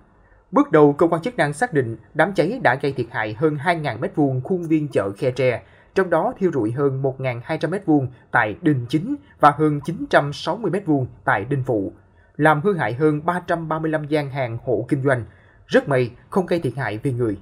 Bước 0.52 0.72
đầu, 0.72 0.92
cơ 0.92 1.06
quan 1.06 1.22
chức 1.22 1.36
năng 1.36 1.52
xác 1.52 1.72
định 1.72 1.96
đám 2.14 2.34
cháy 2.34 2.60
đã 2.62 2.74
gây 2.82 2.92
thiệt 2.92 3.06
hại 3.10 3.34
hơn 3.38 3.58
2.000 3.64 4.00
m2 4.00 4.40
khuôn 4.44 4.62
viên 4.62 4.88
chợ 4.88 5.10
Khe 5.10 5.30
Tre, 5.30 5.62
trong 5.94 6.10
đó 6.10 6.32
thiêu 6.38 6.50
rụi 6.54 6.72
hơn 6.72 7.02
1.200 7.02 7.58
m2 7.58 8.06
tại 8.30 8.56
đình 8.62 8.86
chính 8.88 9.16
và 9.40 9.50
hơn 9.50 9.80
960 9.84 10.70
m2 10.70 11.06
tại 11.24 11.44
đình 11.44 11.62
phụ, 11.66 11.92
làm 12.36 12.60
hư 12.60 12.74
hại 12.74 12.94
hơn 12.94 13.20
335 13.24 14.06
gian 14.06 14.30
hàng 14.30 14.58
hộ 14.64 14.84
kinh 14.88 15.04
doanh. 15.04 15.24
Rất 15.66 15.88
may 15.88 16.10
không 16.30 16.46
gây 16.46 16.60
thiệt 16.60 16.72
hại 16.76 16.98
về 16.98 17.12
người. 17.12 17.38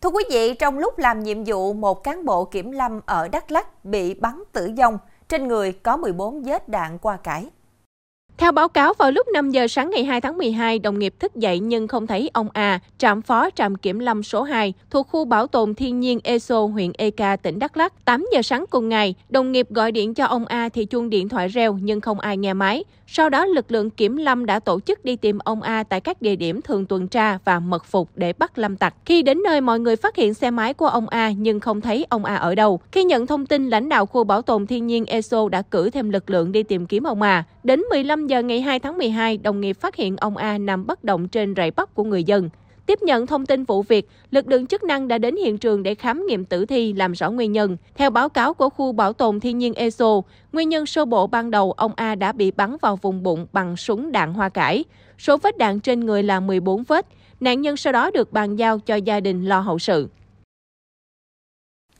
Thưa 0.00 0.10
quý 0.10 0.24
vị, 0.30 0.54
trong 0.54 0.78
lúc 0.78 0.98
làm 0.98 1.20
nhiệm 1.20 1.44
vụ, 1.44 1.72
một 1.72 2.04
cán 2.04 2.24
bộ 2.24 2.44
kiểm 2.44 2.70
lâm 2.70 3.00
ở 3.06 3.28
Đắk 3.28 3.52
Lắk 3.52 3.84
bị 3.84 4.14
bắn 4.14 4.42
tử 4.52 4.70
vong, 4.78 4.98
trên 5.28 5.48
người 5.48 5.72
có 5.72 5.96
14 5.96 6.42
vết 6.42 6.68
đạn 6.68 6.98
qua 6.98 7.16
cải. 7.16 7.50
Theo 8.40 8.52
báo 8.52 8.68
cáo, 8.68 8.94
vào 8.98 9.10
lúc 9.10 9.26
5 9.34 9.50
giờ 9.50 9.66
sáng 9.68 9.90
ngày 9.90 10.04
2 10.04 10.20
tháng 10.20 10.38
12, 10.38 10.78
đồng 10.78 10.98
nghiệp 10.98 11.14
thức 11.18 11.36
dậy 11.36 11.60
nhưng 11.60 11.88
không 11.88 12.06
thấy 12.06 12.30
ông 12.32 12.48
A, 12.52 12.80
trạm 12.98 13.22
phó 13.22 13.50
trạm 13.50 13.76
kiểm 13.76 13.98
lâm 13.98 14.22
số 14.22 14.42
2 14.42 14.72
thuộc 14.90 15.08
khu 15.08 15.24
bảo 15.24 15.46
tồn 15.46 15.74
thiên 15.74 16.00
nhiên 16.00 16.20
ESO, 16.24 16.60
huyện 16.60 16.92
Eka, 16.98 17.36
tỉnh 17.36 17.58
Đắk 17.58 17.76
Lắk. 17.76 18.04
8 18.04 18.26
giờ 18.32 18.42
sáng 18.42 18.64
cùng 18.70 18.88
ngày, 18.88 19.14
đồng 19.28 19.52
nghiệp 19.52 19.70
gọi 19.70 19.92
điện 19.92 20.14
cho 20.14 20.24
ông 20.24 20.46
A 20.46 20.68
thì 20.68 20.84
chuông 20.84 21.10
điện 21.10 21.28
thoại 21.28 21.48
reo 21.48 21.78
nhưng 21.82 22.00
không 22.00 22.20
ai 22.20 22.36
nghe 22.36 22.52
máy. 22.52 22.84
Sau 23.12 23.30
đó, 23.30 23.46
lực 23.46 23.72
lượng 23.72 23.90
kiểm 23.90 24.16
lâm 24.16 24.46
đã 24.46 24.60
tổ 24.60 24.80
chức 24.80 25.04
đi 25.04 25.16
tìm 25.16 25.38
ông 25.38 25.62
A 25.62 25.82
tại 25.82 26.00
các 26.00 26.22
địa 26.22 26.36
điểm 26.36 26.62
thường 26.62 26.86
tuần 26.86 27.08
tra 27.08 27.38
và 27.44 27.60
mật 27.60 27.84
phục 27.84 28.08
để 28.14 28.32
bắt 28.32 28.58
lâm 28.58 28.76
tặc. 28.76 28.94
Khi 29.04 29.22
đến 29.22 29.42
nơi, 29.42 29.60
mọi 29.60 29.80
người 29.80 29.96
phát 29.96 30.16
hiện 30.16 30.34
xe 30.34 30.50
máy 30.50 30.74
của 30.74 30.86
ông 30.86 31.08
A 31.08 31.30
nhưng 31.30 31.60
không 31.60 31.80
thấy 31.80 32.06
ông 32.08 32.24
A 32.24 32.34
ở 32.34 32.54
đâu. 32.54 32.80
Khi 32.92 33.04
nhận 33.04 33.26
thông 33.26 33.46
tin, 33.46 33.70
lãnh 33.70 33.88
đạo 33.88 34.06
khu 34.06 34.24
bảo 34.24 34.42
tồn 34.42 34.66
thiên 34.66 34.86
nhiên 34.86 35.04
ESO 35.06 35.48
đã 35.48 35.62
cử 35.62 35.90
thêm 35.90 36.10
lực 36.10 36.30
lượng 36.30 36.52
đi 36.52 36.62
tìm 36.62 36.86
kiếm 36.86 37.04
ông 37.04 37.22
A. 37.22 37.44
Đến 37.62 37.80
15 37.80 38.26
giờ 38.30 38.42
ngày 38.42 38.60
2 38.60 38.78
tháng 38.78 38.98
12, 38.98 39.36
đồng 39.36 39.60
nghiệp 39.60 39.80
phát 39.80 39.96
hiện 39.96 40.16
ông 40.16 40.36
A 40.36 40.58
nằm 40.58 40.86
bất 40.86 41.04
động 41.04 41.28
trên 41.28 41.54
rẫy 41.56 41.70
bắp 41.70 41.94
của 41.94 42.04
người 42.04 42.24
dân. 42.24 42.50
Tiếp 42.86 43.02
nhận 43.02 43.26
thông 43.26 43.46
tin 43.46 43.64
vụ 43.64 43.82
việc, 43.82 44.08
lực 44.30 44.48
lượng 44.48 44.66
chức 44.66 44.82
năng 44.82 45.08
đã 45.08 45.18
đến 45.18 45.36
hiện 45.36 45.58
trường 45.58 45.82
để 45.82 45.94
khám 45.94 46.26
nghiệm 46.26 46.44
tử 46.44 46.66
thi 46.66 46.92
làm 46.92 47.12
rõ 47.12 47.30
nguyên 47.30 47.52
nhân. 47.52 47.76
Theo 47.94 48.10
báo 48.10 48.28
cáo 48.28 48.54
của 48.54 48.70
khu 48.70 48.92
bảo 48.92 49.12
tồn 49.12 49.40
thiên 49.40 49.58
nhiên 49.58 49.74
ESO, 49.74 50.22
nguyên 50.52 50.68
nhân 50.68 50.86
sơ 50.86 51.04
bộ 51.04 51.26
ban 51.26 51.50
đầu 51.50 51.72
ông 51.72 51.92
A 51.96 52.14
đã 52.14 52.32
bị 52.32 52.50
bắn 52.50 52.76
vào 52.82 52.96
vùng 52.96 53.22
bụng 53.22 53.46
bằng 53.52 53.76
súng 53.76 54.12
đạn 54.12 54.34
hoa 54.34 54.48
cải. 54.48 54.84
Số 55.18 55.36
vết 55.36 55.58
đạn 55.58 55.80
trên 55.80 56.00
người 56.00 56.22
là 56.22 56.40
14 56.40 56.82
vết. 56.82 57.06
Nạn 57.40 57.60
nhân 57.60 57.76
sau 57.76 57.92
đó 57.92 58.10
được 58.10 58.32
bàn 58.32 58.56
giao 58.56 58.78
cho 58.78 58.94
gia 58.94 59.20
đình 59.20 59.44
lo 59.44 59.60
hậu 59.60 59.78
sự. 59.78 60.08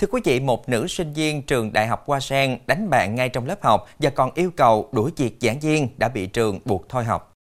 Thưa 0.00 0.06
quý 0.10 0.20
vị, 0.24 0.40
một 0.40 0.68
nữ 0.68 0.86
sinh 0.86 1.12
viên 1.12 1.42
trường 1.42 1.72
Đại 1.72 1.86
học 1.86 2.02
Hoa 2.06 2.20
Sen 2.20 2.58
đánh 2.66 2.90
bạn 2.90 3.14
ngay 3.14 3.28
trong 3.28 3.46
lớp 3.46 3.62
học 3.62 3.88
và 3.98 4.10
còn 4.10 4.30
yêu 4.34 4.50
cầu 4.56 4.88
đuổi 4.92 5.10
việc 5.16 5.36
giảng 5.40 5.60
viên 5.60 5.88
đã 5.98 6.08
bị 6.08 6.26
trường 6.26 6.60
buộc 6.64 6.88
thôi 6.88 7.04
học. 7.04 7.32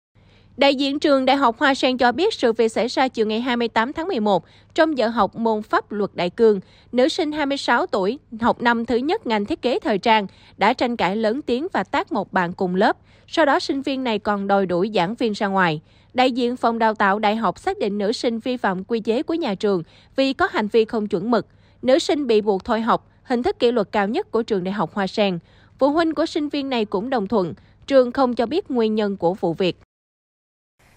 Đại 0.57 0.75
diện 0.75 0.99
trường 0.99 1.25
Đại 1.25 1.37
học 1.37 1.59
Hoa 1.59 1.75
Sen 1.75 1.99
cho 1.99 2.13
biết 2.13 2.35
sự 2.35 2.53
việc 2.53 2.69
xảy 2.69 2.89
ra 2.89 3.09
chiều 3.09 3.27
ngày 3.27 3.41
28 3.41 3.93
tháng 3.93 4.09
11 4.09 4.45
trong 4.75 4.99
giờ 4.99 5.09
học 5.09 5.37
môn 5.37 5.63
pháp 5.63 5.93
luật 5.93 6.11
đại 6.15 6.31
cương. 6.31 6.61
Nữ 6.93 7.09
sinh 7.09 7.33
26 7.33 7.87
tuổi, 7.87 8.19
học 8.41 8.63
năm 8.63 8.87
thứ 8.87 8.97
nhất 8.97 9.27
ngành 9.27 9.45
thiết 9.45 9.63
kế 9.63 9.79
thời 9.79 9.99
trang, 9.99 10.27
đã 10.57 10.73
tranh 10.73 10.97
cãi 10.97 11.17
lớn 11.17 11.43
tiếng 11.43 11.67
và 11.73 11.85
tác 11.85 12.13
một 12.13 12.33
bạn 12.33 12.53
cùng 12.53 12.75
lớp. 12.75 12.97
Sau 13.27 13.45
đó 13.45 13.61
sinh 13.61 13.83
viên 13.83 14.05
này 14.05 14.19
còn 14.19 14.49
đòi 14.49 14.67
đuổi 14.67 14.91
giảng 14.95 15.15
viên 15.15 15.33
ra 15.33 15.47
ngoài. 15.47 15.81
Đại 16.15 16.33
diện 16.33 16.57
phòng 16.57 16.79
đào 16.79 16.95
tạo 16.95 17.19
đại 17.19 17.37
học 17.37 17.59
xác 17.59 17.79
định 17.79 17.99
nữ 17.99 18.13
sinh 18.13 18.39
vi 18.39 18.57
phạm 18.57 18.85
quy 18.85 19.01
chế 19.01 19.23
của 19.23 19.35
nhà 19.35 19.55
trường 19.55 19.83
vì 20.17 20.33
có 20.33 20.49
hành 20.53 20.69
vi 20.69 20.85
không 20.85 21.09
chuẩn 21.09 21.31
mực. 21.31 21.47
Nữ 21.83 21.99
sinh 21.99 22.27
bị 22.27 22.41
buộc 22.41 22.65
thôi 22.65 22.81
học, 22.81 23.09
hình 23.23 23.43
thức 23.43 23.59
kỷ 23.59 23.73
luật 23.73 23.89
cao 23.93 24.09
nhất 24.09 24.31
của 24.31 24.43
trường 24.43 24.65
Đại 24.65 24.73
học 24.73 24.95
Hoa 24.95 25.07
Sen. 25.07 25.39
Phụ 25.79 25.91
huynh 25.91 26.15
của 26.15 26.27
sinh 26.27 26.49
viên 26.49 26.71
này 26.71 26.85
cũng 26.85 27.11
đồng 27.11 27.27
thuận, 27.27 27.55
trường 27.87 28.13
không 28.13 28.35
cho 28.35 28.47
biết 28.47 28.71
nguyên 28.71 28.95
nhân 28.95 29.17
của 29.17 29.35
vụ 29.35 29.55
việc. 29.55 29.81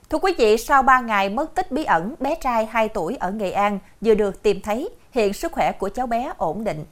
Thưa 0.09 0.17
quý 0.17 0.33
vị, 0.37 0.57
sau 0.57 0.83
3 0.83 1.01
ngày 1.01 1.29
mất 1.29 1.55
tích 1.55 1.71
bí 1.71 1.83
ẩn, 1.83 2.15
bé 2.19 2.35
trai 2.41 2.65
2 2.65 2.89
tuổi 2.89 3.15
ở 3.19 3.31
Nghệ 3.31 3.51
An 3.51 3.79
vừa 4.01 4.15
được 4.15 4.43
tìm 4.43 4.61
thấy, 4.61 4.89
hiện 5.11 5.33
sức 5.33 5.51
khỏe 5.51 5.71
của 5.71 5.89
cháu 5.89 6.07
bé 6.07 6.33
ổn 6.37 6.63
định. 6.63 6.85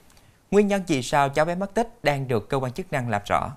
Nguyên 0.51 0.67
nhân 0.67 0.81
vì 0.87 1.01
sao 1.01 1.29
cháu 1.29 1.45
bé 1.45 1.55
mất 1.55 1.73
tích 1.73 1.89
đang 2.03 2.27
được 2.27 2.49
cơ 2.49 2.57
quan 2.57 2.71
chức 2.71 2.91
năng 2.91 3.09
làm 3.09 3.21
rõ. 3.25 3.51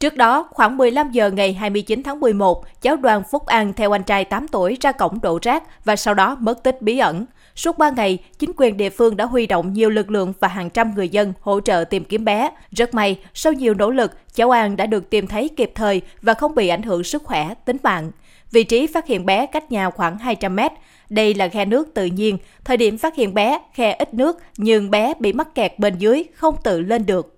Trước 0.00 0.16
đó, 0.16 0.48
khoảng 0.50 0.76
15 0.76 1.10
giờ 1.10 1.30
ngày 1.30 1.52
29 1.52 2.02
tháng 2.02 2.20
11, 2.20 2.64
cháu 2.82 2.96
Đoàn 2.96 3.22
Phúc 3.30 3.46
An 3.46 3.72
theo 3.72 3.94
anh 3.94 4.02
trai 4.02 4.24
8 4.24 4.48
tuổi 4.48 4.76
ra 4.80 4.92
cổng 4.92 5.20
đổ 5.20 5.38
rác 5.42 5.84
và 5.84 5.96
sau 5.96 6.14
đó 6.14 6.36
mất 6.40 6.62
tích 6.62 6.82
bí 6.82 6.98
ẩn. 6.98 7.26
Suốt 7.56 7.78
3 7.78 7.90
ngày, 7.90 8.18
chính 8.38 8.52
quyền 8.56 8.76
địa 8.76 8.90
phương 8.90 9.16
đã 9.16 9.24
huy 9.24 9.46
động 9.46 9.72
nhiều 9.72 9.90
lực 9.90 10.10
lượng 10.10 10.32
và 10.40 10.48
hàng 10.48 10.70
trăm 10.70 10.94
người 10.94 11.08
dân 11.08 11.32
hỗ 11.40 11.60
trợ 11.60 11.84
tìm 11.90 12.04
kiếm 12.04 12.24
bé. 12.24 12.50
Rất 12.70 12.94
may, 12.94 13.18
sau 13.34 13.52
nhiều 13.52 13.74
nỗ 13.74 13.90
lực, 13.90 14.12
cháu 14.34 14.50
An 14.50 14.76
đã 14.76 14.86
được 14.86 15.10
tìm 15.10 15.26
thấy 15.26 15.48
kịp 15.56 15.72
thời 15.74 16.00
và 16.22 16.34
không 16.34 16.54
bị 16.54 16.68
ảnh 16.68 16.82
hưởng 16.82 17.04
sức 17.04 17.22
khỏe, 17.24 17.54
tính 17.64 17.76
mạng. 17.82 18.10
Vị 18.52 18.64
trí 18.64 18.86
phát 18.86 19.06
hiện 19.06 19.26
bé 19.26 19.46
cách 19.46 19.72
nhà 19.72 19.90
khoảng 19.90 20.18
200 20.18 20.56
mét. 20.56 20.72
Đây 21.10 21.34
là 21.34 21.48
khe 21.48 21.64
nước 21.64 21.94
tự 21.94 22.06
nhiên. 22.06 22.38
Thời 22.64 22.76
điểm 22.76 22.98
phát 22.98 23.16
hiện 23.16 23.34
bé, 23.34 23.58
khe 23.74 23.92
ít 23.92 24.14
nước, 24.14 24.38
nhưng 24.56 24.90
bé 24.90 25.14
bị 25.18 25.32
mắc 25.32 25.54
kẹt 25.54 25.78
bên 25.78 25.98
dưới, 25.98 26.24
không 26.34 26.54
tự 26.64 26.80
lên 26.80 27.06
được. 27.06 27.35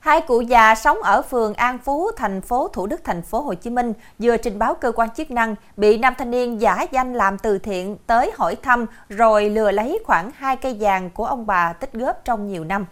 Hai 0.00 0.20
cụ 0.20 0.40
già 0.40 0.74
sống 0.74 1.02
ở 1.02 1.22
phường 1.22 1.54
An 1.54 1.78
Phú, 1.78 2.10
thành 2.16 2.40
phố 2.40 2.68
Thủ 2.68 2.86
Đức, 2.86 3.00
thành 3.04 3.22
phố 3.22 3.40
Hồ 3.40 3.54
Chí 3.54 3.70
Minh 3.70 3.92
vừa 4.18 4.36
trình 4.36 4.58
báo 4.58 4.74
cơ 4.74 4.92
quan 4.92 5.10
chức 5.10 5.30
năng 5.30 5.54
bị 5.76 5.98
nam 5.98 6.14
thanh 6.18 6.30
niên 6.30 6.60
giả 6.60 6.86
danh 6.92 7.14
làm 7.14 7.38
từ 7.38 7.58
thiện 7.58 7.96
tới 8.06 8.32
hỏi 8.36 8.56
thăm 8.62 8.86
rồi 9.08 9.50
lừa 9.50 9.70
lấy 9.70 9.98
khoảng 10.04 10.30
hai 10.36 10.56
cây 10.56 10.76
vàng 10.80 11.10
của 11.10 11.24
ông 11.24 11.46
bà 11.46 11.72
tích 11.72 11.92
góp 11.92 12.24
trong 12.24 12.48
nhiều 12.48 12.64
năm. 12.64 12.86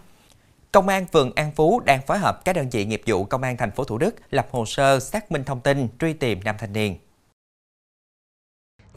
Công 0.71 0.87
an 0.87 1.05
phường 1.13 1.31
An 1.35 1.51
Phú 1.55 1.81
đang 1.85 2.01
phối 2.01 2.17
hợp 2.17 2.45
các 2.45 2.55
đơn 2.55 2.69
vị 2.71 2.85
nghiệp 2.85 3.01
vụ 3.07 3.23
Công 3.23 3.41
an 3.41 3.57
thành 3.57 3.71
phố 3.71 3.83
Thủ 3.83 3.97
Đức 3.97 4.15
lập 4.29 4.47
hồ 4.51 4.65
sơ 4.65 4.99
xác 4.99 5.31
minh 5.31 5.43
thông 5.43 5.59
tin 5.59 5.87
truy 5.99 6.13
tìm 6.13 6.39
nam 6.43 6.55
thanh 6.59 6.73
niên. 6.73 6.95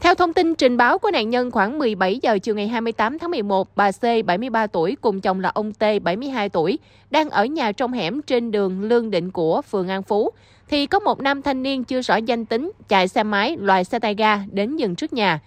Theo 0.01 0.15
thông 0.15 0.33
tin 0.33 0.55
trình 0.55 0.77
báo 0.77 0.97
của 0.97 1.11
nạn 1.11 1.29
nhân 1.29 1.51
khoảng 1.51 1.79
17 1.79 2.19
giờ 2.21 2.39
chiều 2.39 2.55
ngày 2.55 2.67
28 2.67 3.19
tháng 3.19 3.31
11, 3.31 3.75
bà 3.75 3.91
C 3.91 4.01
73 4.25 4.67
tuổi 4.67 4.97
cùng 5.01 5.21
chồng 5.21 5.39
là 5.39 5.49
ông 5.49 5.73
T 5.73 5.83
72 6.03 6.49
tuổi 6.49 6.79
đang 7.11 7.29
ở 7.29 7.45
nhà 7.45 7.71
trong 7.71 7.93
hẻm 7.93 8.21
trên 8.21 8.51
đường 8.51 8.81
Lương 8.81 9.11
Định 9.11 9.31
của 9.31 9.61
phường 9.61 9.87
An 9.87 10.03
Phú 10.03 10.29
thì 10.69 10.85
có 10.85 10.99
một 10.99 11.21
nam 11.21 11.41
thanh 11.41 11.63
niên 11.63 11.83
chưa 11.83 12.01
rõ 12.01 12.15
danh 12.15 12.45
tính 12.45 12.71
chạy 12.87 13.07
xe 13.07 13.23
máy 13.23 13.57
loại 13.59 13.83
xe 13.83 13.99
tay 13.99 14.15
ga 14.15 14.39
đến 14.51 14.75
dừng 14.75 14.95
trước 14.95 15.13
nhà. 15.13 15.39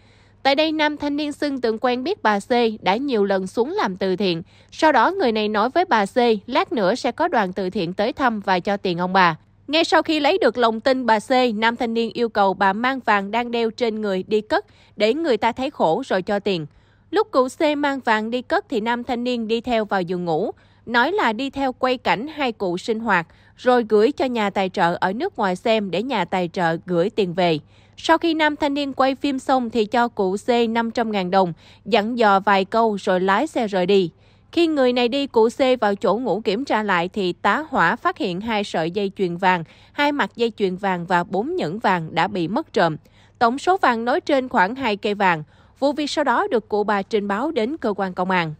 Tại 0.42 0.54
đây, 0.54 0.72
nam 0.72 0.96
thanh 0.96 1.16
niên 1.16 1.32
xưng 1.32 1.60
từng 1.60 1.78
quen 1.80 2.04
biết 2.04 2.22
bà 2.22 2.40
C 2.40 2.50
đã 2.82 2.96
nhiều 2.96 3.24
lần 3.24 3.46
xuống 3.46 3.72
làm 3.72 3.96
từ 3.96 4.16
thiện. 4.16 4.42
Sau 4.70 4.92
đó, 4.92 5.10
người 5.10 5.32
này 5.32 5.48
nói 5.48 5.70
với 5.70 5.84
bà 5.84 6.06
C, 6.06 6.16
lát 6.46 6.72
nữa 6.72 6.94
sẽ 6.94 7.12
có 7.12 7.28
đoàn 7.28 7.52
từ 7.52 7.70
thiện 7.70 7.92
tới 7.92 8.12
thăm 8.12 8.40
và 8.40 8.60
cho 8.60 8.76
tiền 8.76 8.98
ông 8.98 9.12
bà. 9.12 9.36
Ngay 9.68 9.84
sau 9.84 10.02
khi 10.02 10.20
lấy 10.20 10.38
được 10.38 10.58
lòng 10.58 10.80
tin 10.80 11.06
bà 11.06 11.18
C, 11.18 11.30
nam 11.54 11.76
thanh 11.76 11.94
niên 11.94 12.10
yêu 12.14 12.28
cầu 12.28 12.54
bà 12.54 12.72
mang 12.72 13.00
vàng 13.04 13.30
đang 13.30 13.50
đeo 13.50 13.70
trên 13.70 14.00
người 14.00 14.22
đi 14.22 14.40
cất 14.40 14.66
để 14.96 15.14
người 15.14 15.36
ta 15.36 15.52
thấy 15.52 15.70
khổ 15.70 16.02
rồi 16.06 16.22
cho 16.22 16.38
tiền. 16.38 16.66
Lúc 17.10 17.30
cụ 17.30 17.48
C 17.58 17.78
mang 17.78 18.00
vàng 18.00 18.30
đi 18.30 18.42
cất 18.42 18.64
thì 18.68 18.80
nam 18.80 19.04
thanh 19.04 19.24
niên 19.24 19.48
đi 19.48 19.60
theo 19.60 19.84
vào 19.84 20.02
giường 20.02 20.24
ngủ, 20.24 20.50
nói 20.86 21.12
là 21.12 21.32
đi 21.32 21.50
theo 21.50 21.72
quay 21.72 21.96
cảnh 21.96 22.26
hai 22.28 22.52
cụ 22.52 22.78
sinh 22.78 23.00
hoạt, 23.00 23.26
rồi 23.56 23.86
gửi 23.88 24.12
cho 24.12 24.24
nhà 24.24 24.50
tài 24.50 24.68
trợ 24.68 24.96
ở 25.00 25.12
nước 25.12 25.38
ngoài 25.38 25.56
xem 25.56 25.90
để 25.90 26.02
nhà 26.02 26.24
tài 26.24 26.50
trợ 26.52 26.76
gửi 26.86 27.10
tiền 27.10 27.34
về. 27.34 27.58
Sau 27.96 28.18
khi 28.18 28.34
nam 28.34 28.56
thanh 28.56 28.74
niên 28.74 28.92
quay 28.92 29.14
phim 29.14 29.38
xong 29.38 29.70
thì 29.70 29.84
cho 29.84 30.08
cụ 30.08 30.36
C 30.36 30.48
500.000 30.48 31.30
đồng, 31.30 31.52
dặn 31.84 32.18
dò 32.18 32.40
vài 32.40 32.64
câu 32.64 32.96
rồi 33.00 33.20
lái 33.20 33.46
xe 33.46 33.66
rời 33.66 33.86
đi. 33.86 34.10
Khi 34.54 34.66
người 34.66 34.92
này 34.92 35.08
đi 35.08 35.26
cụ 35.26 35.48
C 35.48 35.80
vào 35.80 35.94
chỗ 35.94 36.18
ngủ 36.18 36.40
kiểm 36.44 36.64
tra 36.64 36.82
lại 36.82 37.08
thì 37.08 37.32
tá 37.32 37.64
hỏa 37.68 37.96
phát 37.96 38.18
hiện 38.18 38.40
hai 38.40 38.64
sợi 38.64 38.90
dây 38.90 39.12
chuyền 39.16 39.36
vàng, 39.36 39.64
hai 39.92 40.12
mặt 40.12 40.30
dây 40.36 40.52
chuyền 40.56 40.76
vàng 40.76 41.06
và 41.06 41.24
bốn 41.24 41.56
nhẫn 41.56 41.78
vàng 41.78 42.14
đã 42.14 42.28
bị 42.28 42.48
mất 42.48 42.72
trộm. 42.72 42.96
Tổng 43.38 43.58
số 43.58 43.76
vàng 43.76 44.04
nói 44.04 44.20
trên 44.20 44.48
khoảng 44.48 44.74
2 44.74 44.96
cây 44.96 45.14
vàng. 45.14 45.42
Vụ 45.78 45.92
việc 45.92 46.10
sau 46.10 46.24
đó 46.24 46.46
được 46.50 46.68
cụ 46.68 46.84
bà 46.84 47.02
trình 47.02 47.28
báo 47.28 47.50
đến 47.50 47.76
cơ 47.76 47.94
quan 47.96 48.14
công 48.14 48.30
an. 48.30 48.54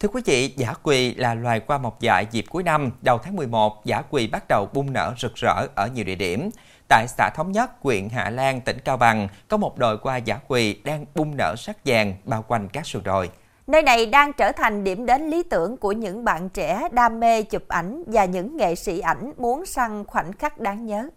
Thưa 0.00 0.08
quý 0.08 0.22
vị, 0.24 0.54
giả 0.56 0.72
quỳ 0.82 1.14
là 1.14 1.34
loài 1.34 1.60
hoa 1.66 1.78
mọc 1.78 2.00
dại 2.00 2.26
dịp 2.30 2.44
cuối 2.50 2.62
năm, 2.62 2.90
đầu 3.02 3.18
tháng 3.18 3.36
11, 3.36 3.84
giả 3.84 4.02
quỳ 4.10 4.26
bắt 4.26 4.44
đầu 4.48 4.68
bung 4.72 4.92
nở 4.92 5.14
rực 5.18 5.34
rỡ 5.34 5.66
ở 5.74 5.88
nhiều 5.94 6.04
địa 6.04 6.14
điểm. 6.14 6.50
Tại 6.88 7.06
xã 7.08 7.30
Thống 7.36 7.52
Nhất, 7.52 7.70
huyện 7.80 8.08
Hạ 8.08 8.30
Lan, 8.30 8.60
tỉnh 8.60 8.78
Cao 8.84 8.96
Bằng, 8.96 9.28
có 9.48 9.56
một 9.56 9.78
đồi 9.78 9.98
hoa 10.02 10.16
giả 10.16 10.38
quỳ 10.48 10.76
đang 10.84 11.04
bung 11.14 11.36
nở 11.36 11.54
sắc 11.58 11.76
vàng 11.84 12.14
bao 12.24 12.44
quanh 12.48 12.68
các 12.68 12.86
sườn 12.86 13.02
đồi. 13.02 13.30
Nơi 13.66 13.82
này 13.82 14.06
đang 14.06 14.32
trở 14.32 14.52
thành 14.52 14.84
điểm 14.84 15.06
đến 15.06 15.30
lý 15.30 15.42
tưởng 15.42 15.76
của 15.76 15.92
những 15.92 16.24
bạn 16.24 16.48
trẻ 16.48 16.88
đam 16.92 17.20
mê 17.20 17.42
chụp 17.42 17.62
ảnh 17.68 18.04
và 18.06 18.24
những 18.24 18.56
nghệ 18.56 18.74
sĩ 18.74 19.00
ảnh 19.00 19.32
muốn 19.38 19.66
săn 19.66 20.04
khoảnh 20.04 20.32
khắc 20.32 20.60
đáng 20.60 20.86
nhớ. 20.86 21.08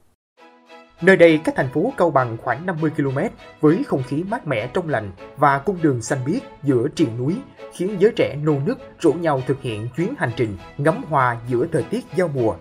Nơi 1.02 1.18
đây 1.18 1.42
cách 1.44 1.56
thành 1.56 1.70
phố 1.74 1.94
Cao 1.98 2.12
Bằng 2.12 2.38
khoảng 2.44 2.66
50 2.66 2.92
km 2.98 3.18
với 3.62 3.84
không 3.88 4.04
khí 4.08 4.24
mát 4.24 4.48
mẻ 4.48 4.68
trong 4.74 4.90
lành 4.90 5.12
và 5.38 5.58
cung 5.58 5.78
đường 5.82 6.02
xanh 6.02 6.20
biếc 6.26 6.42
giữa 6.64 6.88
triền 6.96 7.18
núi 7.18 7.36
khiến 7.74 7.96
giới 8.00 8.12
trẻ 8.16 8.36
nô 8.44 8.54
nức 8.66 8.80
rủ 9.00 9.14
nhau 9.14 9.42
thực 9.48 9.62
hiện 9.62 9.88
chuyến 9.98 10.14
hành 10.18 10.32
trình 10.36 10.58
ngắm 10.78 11.04
hoa 11.10 11.38
giữa 11.48 11.66
thời 11.72 11.84
tiết 11.84 12.06
giao 12.16 12.28
mùa. 12.28 12.56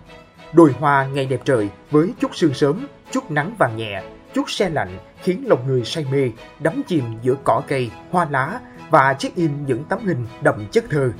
Đồi 0.53 0.73
hoa 0.79 1.07
ngày 1.13 1.25
đẹp 1.25 1.41
trời 1.45 1.69
với 1.91 2.13
chút 2.19 2.35
sương 2.35 2.53
sớm, 2.53 2.87
chút 3.11 3.31
nắng 3.31 3.55
vàng 3.57 3.77
nhẹ, 3.77 4.03
chút 4.33 4.49
xe 4.49 4.69
lạnh 4.69 4.97
khiến 5.21 5.43
lòng 5.47 5.67
người 5.67 5.83
say 5.85 6.05
mê, 6.11 6.31
đắm 6.59 6.81
chìm 6.87 7.03
giữa 7.21 7.35
cỏ 7.43 7.61
cây, 7.67 7.91
hoa 8.11 8.27
lá 8.31 8.59
và 8.89 9.13
check-in 9.13 9.51
những 9.65 9.83
tấm 9.83 10.05
hình 10.05 10.27
đậm 10.41 10.65
chất 10.71 10.85
thơ. 10.89 11.11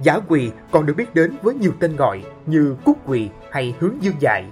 Giả 0.00 0.18
quỳ 0.28 0.50
còn 0.70 0.86
được 0.86 0.94
biết 0.96 1.14
đến 1.14 1.36
với 1.42 1.54
nhiều 1.54 1.72
tên 1.80 1.96
gọi 1.96 2.24
như 2.46 2.76
cúc 2.84 2.98
quỳ 3.06 3.30
hay 3.50 3.74
hướng 3.80 4.02
dương 4.02 4.16
dại. 4.18 4.44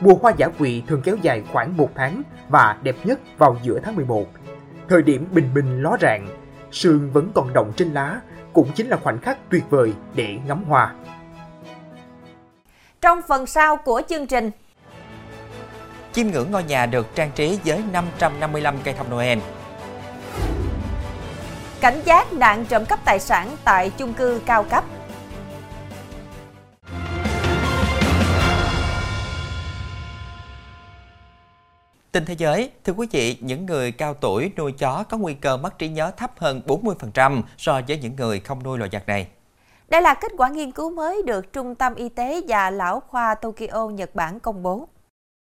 Mùa 0.00 0.14
hoa 0.14 0.32
giả 0.36 0.48
quỳ 0.58 0.82
thường 0.86 1.02
kéo 1.04 1.16
dài 1.22 1.42
khoảng 1.52 1.76
một 1.76 1.90
tháng 1.94 2.22
và 2.48 2.78
đẹp 2.82 2.96
nhất 3.04 3.20
vào 3.38 3.56
giữa 3.62 3.80
tháng 3.84 3.96
11. 3.96 4.26
Thời 4.88 5.02
điểm 5.02 5.26
bình 5.32 5.54
minh 5.54 5.82
ló 5.82 5.96
rạng, 6.00 6.28
sương 6.72 7.10
vẫn 7.12 7.30
còn 7.34 7.52
động 7.52 7.72
trên 7.76 7.92
lá, 7.92 8.20
cũng 8.52 8.68
chính 8.74 8.88
là 8.88 8.96
khoảnh 8.96 9.18
khắc 9.18 9.38
tuyệt 9.50 9.64
vời 9.70 9.92
để 10.14 10.38
ngắm 10.46 10.64
hoa. 10.64 10.94
Trong 13.00 13.20
phần 13.28 13.46
sau 13.46 13.76
của 13.76 14.02
chương 14.08 14.26
trình, 14.26 14.50
Chiêm 16.16 16.26
ngưỡng 16.26 16.50
ngôi 16.50 16.64
nhà 16.64 16.86
được 16.86 17.14
trang 17.14 17.30
trí 17.34 17.58
với 17.64 17.82
555 17.92 18.74
cây 18.84 18.94
thông 18.94 19.10
Noel. 19.10 19.38
Cảnh 21.80 22.00
giác 22.04 22.32
nạn 22.32 22.66
trộm 22.68 22.84
cắp 22.84 23.04
tài 23.04 23.20
sản 23.20 23.56
tại 23.64 23.90
chung 23.90 24.12
cư 24.12 24.40
cao 24.46 24.64
cấp. 24.64 24.84
Tin 32.12 32.24
thế 32.24 32.34
giới, 32.38 32.70
thưa 32.84 32.92
quý 32.92 33.06
vị, 33.10 33.38
những 33.40 33.66
người 33.66 33.92
cao 33.92 34.14
tuổi 34.14 34.52
nuôi 34.56 34.72
chó 34.72 35.04
có 35.10 35.16
nguy 35.16 35.34
cơ 35.34 35.56
mất 35.56 35.78
trí 35.78 35.88
nhớ 35.88 36.10
thấp 36.16 36.30
hơn 36.38 36.62
40% 36.66 37.42
so 37.58 37.80
với 37.88 37.98
những 37.98 38.16
người 38.16 38.40
không 38.40 38.62
nuôi 38.62 38.78
loài 38.78 38.90
vật 38.92 39.06
này. 39.06 39.28
Đây 39.88 40.02
là 40.02 40.14
kết 40.14 40.32
quả 40.36 40.48
nghiên 40.48 40.72
cứu 40.72 40.90
mới 40.90 41.22
được 41.22 41.52
Trung 41.52 41.74
tâm 41.74 41.94
Y 41.94 42.08
tế 42.08 42.40
và 42.48 42.70
Lão 42.70 43.00
khoa 43.00 43.34
Tokyo, 43.34 43.88
Nhật 43.88 44.14
Bản 44.14 44.40
công 44.40 44.62
bố. 44.62 44.88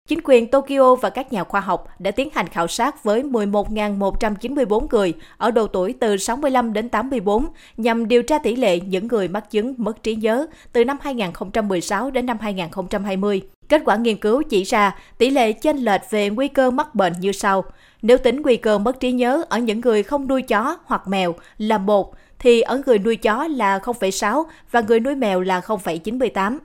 Chính 0.08 0.20
quyền 0.24 0.48
Tokyo 0.48 0.96
và 0.96 1.10
các 1.10 1.34
nhà 1.34 1.44
khoa 1.44 1.62
học 1.62 1.88
đã 2.00 2.12
tiến 2.12 2.30
hành 2.34 2.48
khảo 2.48 2.68
sát 2.68 3.04
với 3.04 3.24
11.194 3.24 4.88
người 4.92 5.14
ở 5.38 5.52
độ 5.52 5.68
tuổi 5.68 5.94
từ 6.00 6.18
65 6.18 6.74
đến 6.74 6.90
84 6.90 7.46
nhằm 7.78 8.08
điều 8.08 8.24
tra 8.24 8.40
tỷ 8.40 8.56
lệ 8.56 8.80
những 8.80 9.08
người 9.08 9.28
mắc 9.28 9.52
chứng 9.52 9.74
mất 9.78 10.04
trí 10.04 10.16
nhớ 10.16 10.48
từ 10.74 10.86
năm 10.86 10.98
2016 11.02 12.12
đến 12.12 12.26
năm 12.26 12.38
2020. 12.42 13.42
Kết 13.70 13.82
quả 13.86 13.96
nghiên 13.96 14.18
cứu 14.18 14.44
chỉ 14.50 14.64
ra 14.64 14.96
tỷ 15.18 15.30
lệ 15.30 15.52
chênh 15.52 15.78
lệch 15.78 16.02
về 16.10 16.30
nguy 16.30 16.48
cơ 16.48 16.72
mắc 16.72 16.96
bệnh 16.96 17.14
như 17.20 17.32
sau. 17.32 17.64
Nếu 18.02 18.18
tính 18.18 18.42
nguy 18.42 18.58
cơ 18.58 18.78
mất 18.78 19.00
trí 19.00 19.12
nhớ 19.12 19.44
ở 19.50 19.60
những 19.60 19.82
người 19.82 20.04
không 20.04 20.28
nuôi 20.28 20.42
chó 20.42 20.78
hoặc 20.86 21.08
mèo 21.08 21.36
là 21.58 21.78
1, 21.78 22.16
thì 22.40 22.62
ở 22.62 22.82
người 22.86 23.00
nuôi 23.00 23.16
chó 23.16 23.48
là 23.48 23.80
0,6 23.80 24.44
và 24.72 24.82
người 24.82 25.00
nuôi 25.00 25.16
mèo 25.16 25.42
là 25.42 25.60
0,98. 25.60 26.58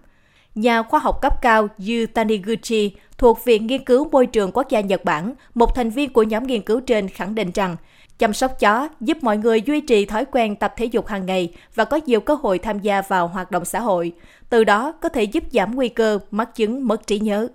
Nhà 0.55 0.83
khoa 0.83 1.01
học 1.01 1.19
cấp 1.23 1.43
cao 1.43 1.69
Yu 1.79 2.07
Taniguchi 2.15 2.91
thuộc 3.19 3.45
Viện 3.45 3.67
Nghiên 3.67 3.85
cứu 3.85 4.09
Môi 4.13 4.27
trường 4.27 4.51
Quốc 4.53 4.67
gia 4.71 4.81
Nhật 4.81 5.05
Bản, 5.05 5.35
một 5.55 5.75
thành 5.75 5.91
viên 5.91 6.13
của 6.13 6.23
nhóm 6.23 6.47
nghiên 6.47 6.63
cứu 6.63 6.81
trên 6.81 7.09
khẳng 7.09 7.35
định 7.35 7.51
rằng 7.55 7.77
chăm 8.19 8.33
sóc 8.33 8.53
chó 8.61 8.89
giúp 9.01 9.19
mọi 9.23 9.37
người 9.37 9.63
duy 9.63 9.81
trì 9.81 10.07
thói 10.07 10.25
quen 10.25 10.57
tập 10.57 10.75
thể 10.77 10.85
dục 10.85 11.07
hàng 11.07 11.27
ngày 11.27 11.53
và 11.75 11.85
có 11.85 12.01
nhiều 12.07 12.21
cơ 12.21 12.35
hội 12.35 12.59
tham 12.59 12.81
gia 12.81 13.03
vào 13.03 13.29
hoạt 13.29 13.51
động 13.51 13.65
xã 13.65 13.81
hội. 13.81 14.13
Từ 14.51 14.65
đó 14.65 14.93
có 14.93 15.09
thể 15.09 15.23
giúp 15.23 15.45
giảm 15.53 15.75
nguy 15.75 15.89
cơ 15.89 16.19
mắc 16.31 16.55
chứng 16.55 16.89
mất 16.89 17.07
trí 17.07 17.19
nhớ. 17.19 17.49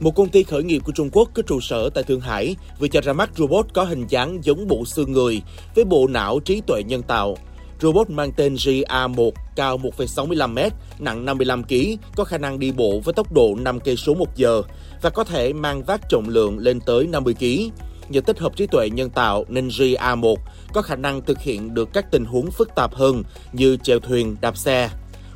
Một 0.00 0.14
công 0.14 0.28
ty 0.28 0.42
khởi 0.42 0.62
nghiệp 0.62 0.82
của 0.84 0.92
Trung 0.92 1.10
Quốc 1.12 1.28
có 1.34 1.42
trụ 1.42 1.60
sở 1.60 1.90
tại 1.90 2.04
Thượng 2.04 2.20
Hải 2.20 2.56
vừa 2.78 2.88
cho 2.88 3.00
ra 3.00 3.12
mắt 3.12 3.30
robot 3.36 3.66
có 3.74 3.84
hình 3.84 4.06
dáng 4.08 4.44
giống 4.44 4.68
bộ 4.68 4.84
xương 4.84 5.12
người 5.12 5.42
với 5.74 5.84
bộ 5.84 6.06
não 6.06 6.40
trí 6.40 6.60
tuệ 6.66 6.82
nhân 6.82 7.02
tạo. 7.02 7.36
Robot 7.84 8.10
mang 8.10 8.32
tên 8.32 8.54
GA1 8.54 9.30
cao 9.56 9.78
1,65m, 9.78 10.70
nặng 10.98 11.26
55kg, 11.26 11.96
có 12.16 12.24
khả 12.24 12.38
năng 12.38 12.58
đi 12.58 12.72
bộ 12.72 13.00
với 13.04 13.14
tốc 13.14 13.32
độ 13.32 13.54
5 13.58 13.80
cây 13.80 13.96
số 13.96 14.14
1 14.14 14.36
giờ 14.36 14.62
và 15.02 15.10
có 15.10 15.24
thể 15.24 15.52
mang 15.52 15.82
vác 15.82 16.00
trọng 16.08 16.28
lượng 16.28 16.58
lên 16.58 16.80
tới 16.80 17.06
50kg. 17.12 17.70
Nhờ 18.08 18.20
tích 18.20 18.38
hợp 18.38 18.56
trí 18.56 18.66
tuệ 18.66 18.88
nhân 18.90 19.10
tạo 19.10 19.44
nên 19.48 19.68
GA1 19.68 20.36
có 20.72 20.82
khả 20.82 20.96
năng 20.96 21.22
thực 21.22 21.40
hiện 21.40 21.74
được 21.74 21.88
các 21.92 22.10
tình 22.10 22.24
huống 22.24 22.50
phức 22.50 22.74
tạp 22.74 22.94
hơn 22.94 23.22
như 23.52 23.76
chèo 23.76 24.00
thuyền, 24.00 24.36
đạp 24.40 24.56
xe, 24.56 24.90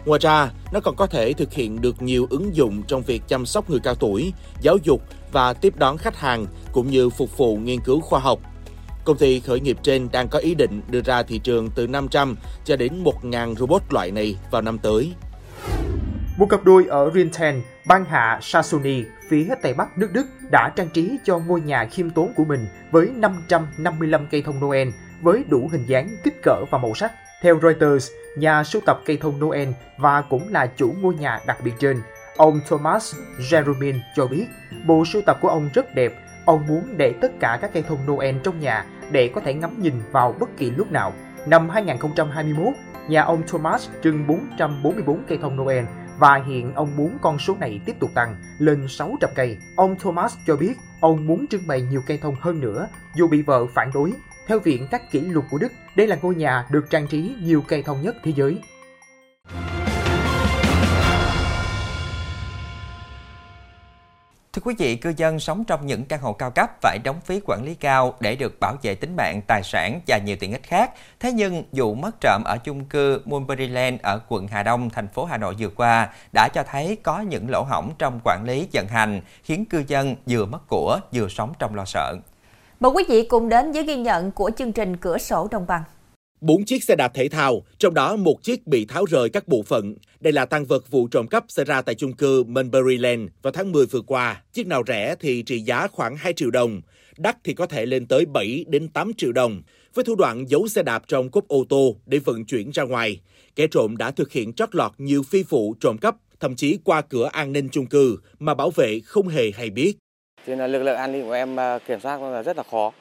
Ngoài 0.07 0.21
ra, 0.23 0.51
nó 0.73 0.81
còn 0.81 0.97
có 0.97 1.07
thể 1.07 1.33
thực 1.33 1.53
hiện 1.53 1.81
được 1.81 2.03
nhiều 2.03 2.27
ứng 2.31 2.57
dụng 2.57 2.83
trong 2.83 3.03
việc 3.03 3.23
chăm 3.29 3.47
sóc 3.47 3.71
người 3.71 3.81
cao 3.81 3.95
tuổi, 3.95 4.33
giáo 4.61 4.77
dục 4.85 5.03
và 5.33 5.53
tiếp 5.53 5.77
đón 5.77 5.99
khách 5.99 6.17
hàng 6.17 6.47
cũng 6.73 6.91
như 6.91 7.11
phục 7.11 7.37
vụ 7.37 7.57
nghiên 7.57 7.81
cứu 7.81 8.01
khoa 8.01 8.21
học. 8.21 8.41
Công 9.09 9.19
ty 9.19 9.41
khởi 9.41 9.61
nghiệp 9.61 9.77
trên 9.83 10.09
đang 10.13 10.29
có 10.29 10.39
ý 10.39 10.55
định 10.55 10.83
đưa 10.91 11.01
ra 11.01 11.23
thị 11.23 11.39
trường 11.39 11.71
từ 11.75 11.87
500 11.87 12.37
cho 12.65 12.77
đến 12.77 13.05
1.000 13.05 13.55
robot 13.55 13.83
loại 13.91 14.11
này 14.11 14.37
vào 14.51 14.63
năm 14.63 14.79
tới. 14.79 15.13
Một 16.39 16.47
cặp 16.51 16.65
đôi 16.65 16.87
ở 16.89 17.11
Rinten, 17.15 17.63
bang 17.87 18.05
hạ 18.05 18.39
Sassoni, 18.43 19.05
phía 19.29 19.49
tây 19.63 19.75
bắc 19.75 19.99
nước 19.99 20.09
Đức 20.13 20.27
đã 20.51 20.73
trang 20.77 20.89
trí 20.89 21.17
cho 21.25 21.39
ngôi 21.39 21.61
nhà 21.61 21.85
khiêm 21.85 22.11
tốn 22.11 22.33
của 22.37 22.45
mình 22.45 22.67
với 22.91 23.11
555 23.15 24.27
cây 24.31 24.43
thông 24.43 24.61
Noel 24.61 24.89
với 25.23 25.45
đủ 25.49 25.69
hình 25.73 25.85
dáng, 25.87 26.17
kích 26.25 26.43
cỡ 26.43 26.65
và 26.71 26.79
màu 26.79 26.95
sắc. 26.95 27.13
Theo 27.43 27.61
Reuters, 27.63 28.11
nhà 28.37 28.65
sưu 28.65 28.83
tập 28.87 29.01
cây 29.07 29.17
thông 29.17 29.41
Noel 29.41 29.69
và 29.99 30.21
cũng 30.21 30.53
là 30.53 30.67
chủ 30.77 30.95
ngôi 31.01 31.15
nhà 31.15 31.41
đặc 31.47 31.59
biệt 31.65 31.75
trên, 31.79 31.97
ông 32.37 32.61
Thomas 32.69 33.15
Jeromin 33.39 33.99
cho 34.17 34.27
biết 34.27 34.47
bộ 34.87 35.05
sưu 35.05 35.23
tập 35.27 35.39
của 35.41 35.49
ông 35.49 35.71
rất 35.75 35.95
đẹp. 35.95 36.13
Ông 36.45 36.67
muốn 36.67 36.95
để 36.97 37.15
tất 37.21 37.33
cả 37.41 37.59
các 37.63 37.71
cây 37.75 37.83
thông 37.89 38.07
Noel 38.07 38.37
trong 38.45 38.61
nhà 38.61 38.85
để 39.11 39.31
có 39.35 39.41
thể 39.41 39.55
ngắm 39.55 39.83
nhìn 39.83 39.95
vào 40.13 40.35
bất 40.41 40.57
kỳ 40.57 40.71
lúc 40.71 40.93
nào. 40.93 41.13
Năm 41.47 41.69
2021, 41.69 42.75
nhà 43.09 43.23
ông 43.23 43.43
Thomas 43.47 43.89
trưng 44.03 44.27
444 44.27 45.23
cây 45.29 45.39
thông 45.43 45.57
Noel 45.57 45.85
và 46.19 46.43
hiện 46.47 46.75
ông 46.75 46.97
muốn 46.97 47.19
con 47.23 47.39
số 47.39 47.57
này 47.61 47.81
tiếp 47.85 47.97
tục 48.01 48.11
tăng 48.15 48.37
lên 48.59 48.89
600 48.89 49.31
cây. 49.35 49.59
Ông 49.77 49.97
Thomas 49.99 50.37
cho 50.47 50.57
biết 50.57 50.75
ông 51.01 51.27
muốn 51.27 51.47
trưng 51.47 51.67
bày 51.67 51.83
nhiều 51.83 52.03
cây 52.07 52.19
thông 52.23 52.35
hơn 52.41 52.61
nữa 52.61 52.89
dù 53.15 53.29
bị 53.29 53.43
vợ 53.43 53.67
phản 53.75 53.91
đối 53.95 54.13
theo 54.47 54.59
Viện 54.59 54.87
các 54.91 55.11
kỷ 55.11 55.21
lục 55.21 55.45
của 55.51 55.59
Đức, 55.59 55.73
đây 55.97 56.07
là 56.07 56.19
ngôi 56.23 56.35
nhà 56.35 56.67
được 56.71 56.91
trang 56.91 57.07
trí 57.07 57.35
nhiều 57.43 57.63
cây 57.69 57.83
thông 57.83 58.03
nhất 58.03 58.17
thế 58.25 58.33
giới. 58.37 58.61
Thưa 64.53 64.63
quý 64.65 64.75
vị, 64.79 64.97
cư 64.97 65.13
dân 65.17 65.41
sống 65.41 65.65
trong 65.65 65.87
những 65.87 66.05
căn 66.05 66.21
hộ 66.21 66.33
cao 66.33 66.51
cấp 66.51 66.71
phải 66.83 66.99
đóng 67.05 67.21
phí 67.25 67.41
quản 67.45 67.65
lý 67.65 67.75
cao 67.75 68.15
để 68.21 68.37
được 68.37 68.61
bảo 68.61 68.77
vệ 68.83 68.95
tính 68.95 69.17
mạng, 69.17 69.41
tài 69.47 69.63
sản 69.63 70.01
và 70.07 70.19
nhiều 70.19 70.37
tiện 70.41 70.53
ích 70.53 70.63
khác. 70.63 70.91
Thế 71.21 71.33
nhưng, 71.33 71.65
vụ 71.73 71.95
mất 71.95 72.21
trộm 72.21 72.43
ở 72.45 72.59
chung 72.65 72.85
cư 72.85 73.23
Mulberryland 73.25 74.01
ở 74.03 74.21
quận 74.29 74.49
Hà 74.49 74.63
Đông, 74.63 74.91
thành 74.91 75.09
phố 75.09 75.25
Hà 75.25 75.37
Nội 75.37 75.55
vừa 75.59 75.69
qua 75.69 76.09
đã 76.33 76.49
cho 76.49 76.63
thấy 76.63 76.97
có 77.03 77.21
những 77.21 77.51
lỗ 77.51 77.63
hổng 77.63 77.93
trong 77.99 78.21
quản 78.25 78.45
lý 78.45 78.69
vận 78.73 78.87
hành, 78.87 79.21
khiến 79.43 79.65
cư 79.65 79.85
dân 79.87 80.17
vừa 80.27 80.45
mất 80.45 80.69
của 80.69 81.01
vừa 81.13 81.29
sống 81.29 81.53
trong 81.59 81.75
lo 81.75 81.85
sợ. 81.85 82.17
Mời 82.81 82.93
quý 82.93 83.05
vị 83.09 83.27
cùng 83.29 83.49
đến 83.49 83.73
với 83.73 83.83
ghi 83.83 83.97
nhận 83.97 84.31
của 84.31 84.51
chương 84.57 84.73
trình 84.73 84.97
Cửa 84.97 85.19
sổ 85.19 85.49
Đồng 85.51 85.67
bằng. 85.67 85.83
Bốn 86.41 86.65
chiếc 86.65 86.85
xe 86.85 86.97
đạp 86.97 87.15
thể 87.15 87.29
thao, 87.29 87.63
trong 87.79 87.95
đó 87.95 88.17
một 88.17 88.43
chiếc 88.43 88.67
bị 88.67 88.85
tháo 88.85 89.05
rời 89.05 89.29
các 89.31 89.49
bộ 89.49 89.63
phận. 89.63 89.95
Đây 90.21 90.33
là 90.33 90.45
tăng 90.45 90.65
vật 90.65 90.91
vụ 90.91 91.09
trộm 91.09 91.27
cắp 91.27 91.45
xảy 91.49 91.65
ra 91.65 91.83
tại 91.83 91.95
chung 91.95 92.13
cư 92.13 92.45
Mulberryland 92.45 93.29
vào 93.43 93.53
tháng 93.53 93.73
10 93.73 93.87
vừa 93.87 94.01
qua. 94.01 94.43
Chiếc 94.53 94.67
nào 94.67 94.83
rẻ 94.87 95.15
thì 95.21 95.43
trị 95.43 95.59
giá 95.59 95.87
khoảng 95.87 96.17
2 96.17 96.33
triệu 96.33 96.51
đồng, 96.51 96.81
đắt 97.17 97.37
thì 97.45 97.55
có 97.55 97.67
thể 97.67 97.87
lên 97.87 98.07
tới 98.07 98.27
7 98.27 98.65
đến 98.69 98.89
8 98.89 99.13
triệu 99.17 99.33
đồng. 99.33 99.63
Với 99.95 100.05
thủ 100.05 100.15
đoạn 100.15 100.45
giấu 100.49 100.69
xe 100.69 100.83
đạp 100.83 101.03
trong 101.09 101.31
cốp 101.31 101.49
ô 101.49 101.65
tô 101.69 101.97
để 102.07 102.19
vận 102.19 102.45
chuyển 102.45 102.71
ra 102.71 102.83
ngoài, 102.83 103.21
kẻ 103.57 103.67
trộm 103.71 103.97
đã 103.97 104.11
thực 104.11 104.33
hiện 104.33 104.53
trót 104.53 104.75
lọt 104.75 104.93
nhiều 104.99 105.23
phi 105.23 105.43
vụ 105.43 105.75
trộm 105.81 105.99
cắp, 105.99 106.17
thậm 106.41 106.57
chí 106.57 106.79
qua 106.85 107.01
cửa 107.01 107.29
an 107.33 107.53
ninh 107.53 107.69
chung 107.73 107.87
cư 107.87 108.19
mà 108.39 108.55
bảo 108.55 108.71
vệ 108.71 109.01
không 109.05 109.29
hề 109.29 109.51
hay 109.55 109.71
biết. 109.71 109.97
Thì 110.47 110.53
nên 110.53 110.59
là 110.59 110.67
lực 110.67 110.83
lượng 110.83 110.97
an 110.97 111.13
ninh 111.13 111.25
của 111.25 111.33
em 111.33 111.61
à, 111.61 111.79
kiểm 111.79 112.01
soát 112.01 112.23
là 112.23 112.43
rất 112.43 112.57
là 112.57 112.63
khó. 112.71 112.93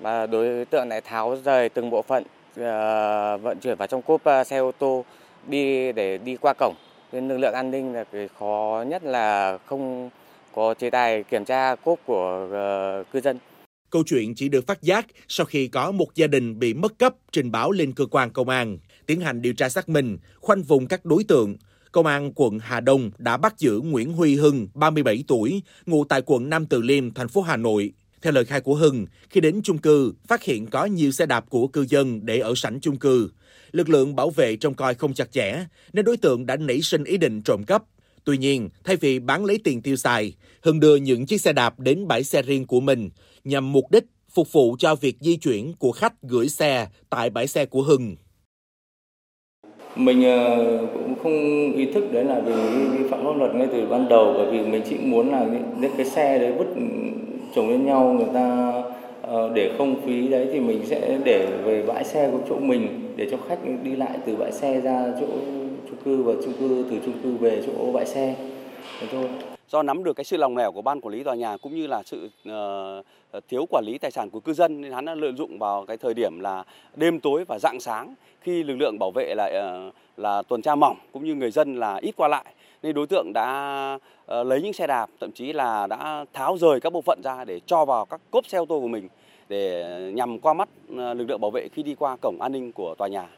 Và 0.00 0.26
đối 0.26 0.64
tượng 0.64 0.88
lại 0.88 1.00
tháo 1.00 1.36
rời 1.44 1.68
từng 1.68 1.90
bộ 1.90 2.02
phận 2.02 2.24
Ờ, 2.56 3.38
vận 3.38 3.58
chuyển 3.60 3.76
vào 3.76 3.88
trong 3.88 4.02
cốp 4.02 4.24
ờ, 4.24 4.44
xe 4.44 4.58
ô 4.58 4.72
tô 4.72 5.04
đi 5.48 5.92
để 5.92 6.18
đi 6.18 6.36
qua 6.36 6.54
cổng. 6.58 6.74
Nên 7.12 7.28
lực 7.28 7.38
lượng 7.38 7.54
an 7.54 7.70
ninh 7.70 7.92
là 7.92 8.04
cái 8.04 8.28
khó 8.38 8.84
nhất 8.88 9.04
là 9.04 9.58
không 9.66 10.10
có 10.54 10.74
chế 10.74 10.90
tài 10.90 11.22
kiểm 11.22 11.44
tra 11.44 11.74
cốp 11.74 11.98
của 12.06 12.48
ờ, 12.52 13.04
cư 13.12 13.20
dân. 13.20 13.38
Câu 13.90 14.02
chuyện 14.06 14.34
chỉ 14.34 14.48
được 14.48 14.66
phát 14.66 14.82
giác 14.82 15.06
sau 15.28 15.46
khi 15.46 15.68
có 15.68 15.90
một 15.90 16.14
gia 16.14 16.26
đình 16.26 16.58
bị 16.58 16.74
mất 16.74 16.98
cấp 16.98 17.14
trình 17.32 17.50
báo 17.50 17.70
lên 17.70 17.92
cơ 17.92 18.06
quan 18.06 18.30
công 18.30 18.48
an, 18.48 18.78
tiến 19.06 19.20
hành 19.20 19.42
điều 19.42 19.54
tra 19.54 19.68
xác 19.68 19.88
minh, 19.88 20.18
khoanh 20.40 20.62
vùng 20.62 20.86
các 20.86 21.04
đối 21.04 21.24
tượng, 21.24 21.56
Công 21.92 22.06
an 22.06 22.32
quận 22.34 22.58
Hà 22.58 22.80
Đông 22.80 23.10
đã 23.18 23.36
bắt 23.36 23.58
giữ 23.58 23.80
Nguyễn 23.84 24.12
Huy 24.12 24.36
Hưng, 24.36 24.68
37 24.74 25.24
tuổi, 25.28 25.62
ngụ 25.86 26.04
tại 26.04 26.22
quận 26.26 26.50
Nam 26.50 26.66
Từ 26.66 26.82
Liêm, 26.82 27.14
thành 27.14 27.28
phố 27.28 27.42
Hà 27.42 27.56
Nội. 27.56 27.92
Theo 28.22 28.32
lời 28.32 28.44
khai 28.44 28.60
của 28.60 28.74
Hưng, 28.74 29.06
khi 29.30 29.40
đến 29.40 29.60
chung 29.64 29.78
cư, 29.78 30.14
phát 30.26 30.42
hiện 30.42 30.66
có 30.66 30.84
nhiều 30.84 31.12
xe 31.12 31.26
đạp 31.26 31.44
của 31.50 31.66
cư 31.66 31.86
dân 31.88 32.26
để 32.26 32.38
ở 32.38 32.54
sảnh 32.56 32.80
chung 32.80 32.96
cư. 32.96 33.30
Lực 33.72 33.88
lượng 33.88 34.16
bảo 34.16 34.30
vệ 34.30 34.56
trông 34.56 34.74
coi 34.74 34.94
không 34.94 35.14
chặt 35.14 35.32
chẽ, 35.32 35.64
nên 35.92 36.04
đối 36.04 36.16
tượng 36.16 36.46
đã 36.46 36.56
nảy 36.56 36.82
sinh 36.82 37.04
ý 37.04 37.16
định 37.16 37.42
trộm 37.42 37.64
cắp. 37.66 37.82
Tuy 38.24 38.38
nhiên, 38.38 38.68
thay 38.84 38.96
vì 38.96 39.18
bán 39.18 39.44
lấy 39.44 39.58
tiền 39.64 39.82
tiêu 39.82 39.96
xài, 39.96 40.34
Hưng 40.62 40.80
đưa 40.80 40.96
những 40.96 41.26
chiếc 41.26 41.40
xe 41.40 41.52
đạp 41.52 41.80
đến 41.80 42.08
bãi 42.08 42.24
xe 42.24 42.42
riêng 42.42 42.66
của 42.66 42.80
mình 42.80 43.10
nhằm 43.44 43.72
mục 43.72 43.90
đích 43.90 44.04
phục 44.34 44.52
vụ 44.52 44.76
cho 44.78 44.94
việc 44.94 45.16
di 45.20 45.36
chuyển 45.36 45.72
của 45.78 45.92
khách 45.92 46.22
gửi 46.22 46.48
xe 46.48 46.88
tại 47.10 47.30
bãi 47.30 47.46
xe 47.46 47.66
của 47.66 47.82
Hưng 47.82 48.16
mình 49.96 50.24
ờ, 50.24 50.86
cũng 50.92 51.14
không 51.22 51.32
ý 51.72 51.92
thức 51.92 52.12
đấy 52.12 52.24
là 52.24 52.40
vì 52.40 52.52
vi 52.98 53.08
phạm 53.08 53.24
pháp 53.24 53.36
luật 53.38 53.54
ngay 53.54 53.68
từ 53.72 53.86
ban 53.86 54.08
đầu 54.08 54.34
bởi 54.36 54.50
vì 54.50 54.70
mình 54.70 54.82
chỉ 54.88 54.96
muốn 54.98 55.32
là 55.32 55.46
những 55.80 55.92
cái 55.96 56.06
xe 56.06 56.38
đấy 56.38 56.52
vứt 56.58 56.66
chồng 57.54 57.68
lên 57.68 57.86
nhau 57.86 58.14
người 58.18 58.28
ta 58.34 58.72
ờ, 59.22 59.50
để 59.54 59.70
không 59.78 60.00
phí 60.06 60.28
đấy 60.28 60.48
thì 60.52 60.60
mình 60.60 60.80
sẽ 60.84 61.18
để 61.24 61.46
về 61.64 61.82
bãi 61.86 62.04
xe 62.04 62.30
của 62.32 62.38
chỗ 62.48 62.58
mình 62.58 63.12
để 63.16 63.28
cho 63.30 63.36
khách 63.48 63.58
đi 63.82 63.96
lại 63.96 64.18
từ 64.26 64.36
bãi 64.36 64.52
xe 64.52 64.80
ra 64.80 65.06
chỗ 65.20 65.26
chung 65.88 65.98
cư 66.04 66.22
và 66.22 66.32
chung 66.44 66.52
cư 66.58 66.84
từ 66.90 66.98
chung 67.04 67.14
cư 67.22 67.36
về 67.36 67.62
chỗ 67.66 67.92
bãi 67.92 68.06
xe. 68.06 68.34
Thế 69.00 69.06
thôi. 69.12 69.24
Do 69.68 69.82
nắm 69.82 70.04
được 70.04 70.16
cái 70.16 70.24
sự 70.24 70.36
lòng 70.36 70.56
lẻo 70.56 70.72
của 70.72 70.82
ban 70.82 71.00
quản 71.00 71.14
lý 71.14 71.22
tòa 71.22 71.34
nhà 71.34 71.56
cũng 71.56 71.74
như 71.74 71.86
là 71.86 72.02
sự 72.02 72.30
uh, 72.48 73.44
thiếu 73.48 73.66
quản 73.70 73.84
lý 73.86 73.98
tài 73.98 74.10
sản 74.10 74.30
của 74.30 74.40
cư 74.40 74.52
dân 74.52 74.80
nên 74.80 74.92
hắn 74.92 75.04
đã 75.04 75.14
lợi 75.14 75.32
dụng 75.36 75.58
vào 75.58 75.84
cái 75.86 75.96
thời 75.96 76.14
điểm 76.14 76.40
là 76.40 76.64
đêm 76.96 77.20
tối 77.20 77.44
và 77.48 77.58
rạng 77.58 77.80
sáng 77.80 78.14
khi 78.40 78.62
lực 78.62 78.76
lượng 78.76 78.98
bảo 78.98 79.10
vệ 79.10 79.34
lại 79.36 79.54
uh, 79.88 79.94
là 80.16 80.42
tuần 80.42 80.62
tra 80.62 80.74
mỏng 80.74 80.96
cũng 81.12 81.24
như 81.24 81.34
người 81.34 81.50
dân 81.50 81.76
là 81.76 81.96
ít 81.96 82.16
qua 82.16 82.28
lại 82.28 82.44
nên 82.82 82.94
đối 82.94 83.06
tượng 83.06 83.32
đã 83.32 83.98
ờ, 84.26 84.44
lấy 84.44 84.62
những 84.62 84.72
xe 84.72 84.86
đạp 84.86 85.10
thậm 85.20 85.32
chí 85.32 85.52
là 85.52 85.86
đã 85.86 86.24
tháo 86.32 86.58
rời 86.58 86.80
các 86.80 86.92
bộ 86.92 87.02
phận 87.02 87.20
ra 87.24 87.44
để 87.44 87.60
cho 87.66 87.84
vào 87.84 88.04
các 88.04 88.20
cốp 88.30 88.46
xe 88.46 88.58
ô 88.58 88.66
tô 88.66 88.80
của 88.80 88.88
mình 88.88 89.08
để 89.48 89.84
nhằm 90.14 90.38
qua 90.38 90.54
mắt 90.54 90.68
ờ, 90.96 91.14
lực 91.14 91.24
lượng 91.28 91.40
bảo 91.40 91.50
vệ 91.50 91.68
khi 91.72 91.82
đi 91.82 91.94
qua 91.94 92.16
cổng 92.22 92.38
an 92.40 92.52
ninh 92.52 92.72
của 92.72 92.94
tòa 92.98 93.08
nhà. 93.08 93.28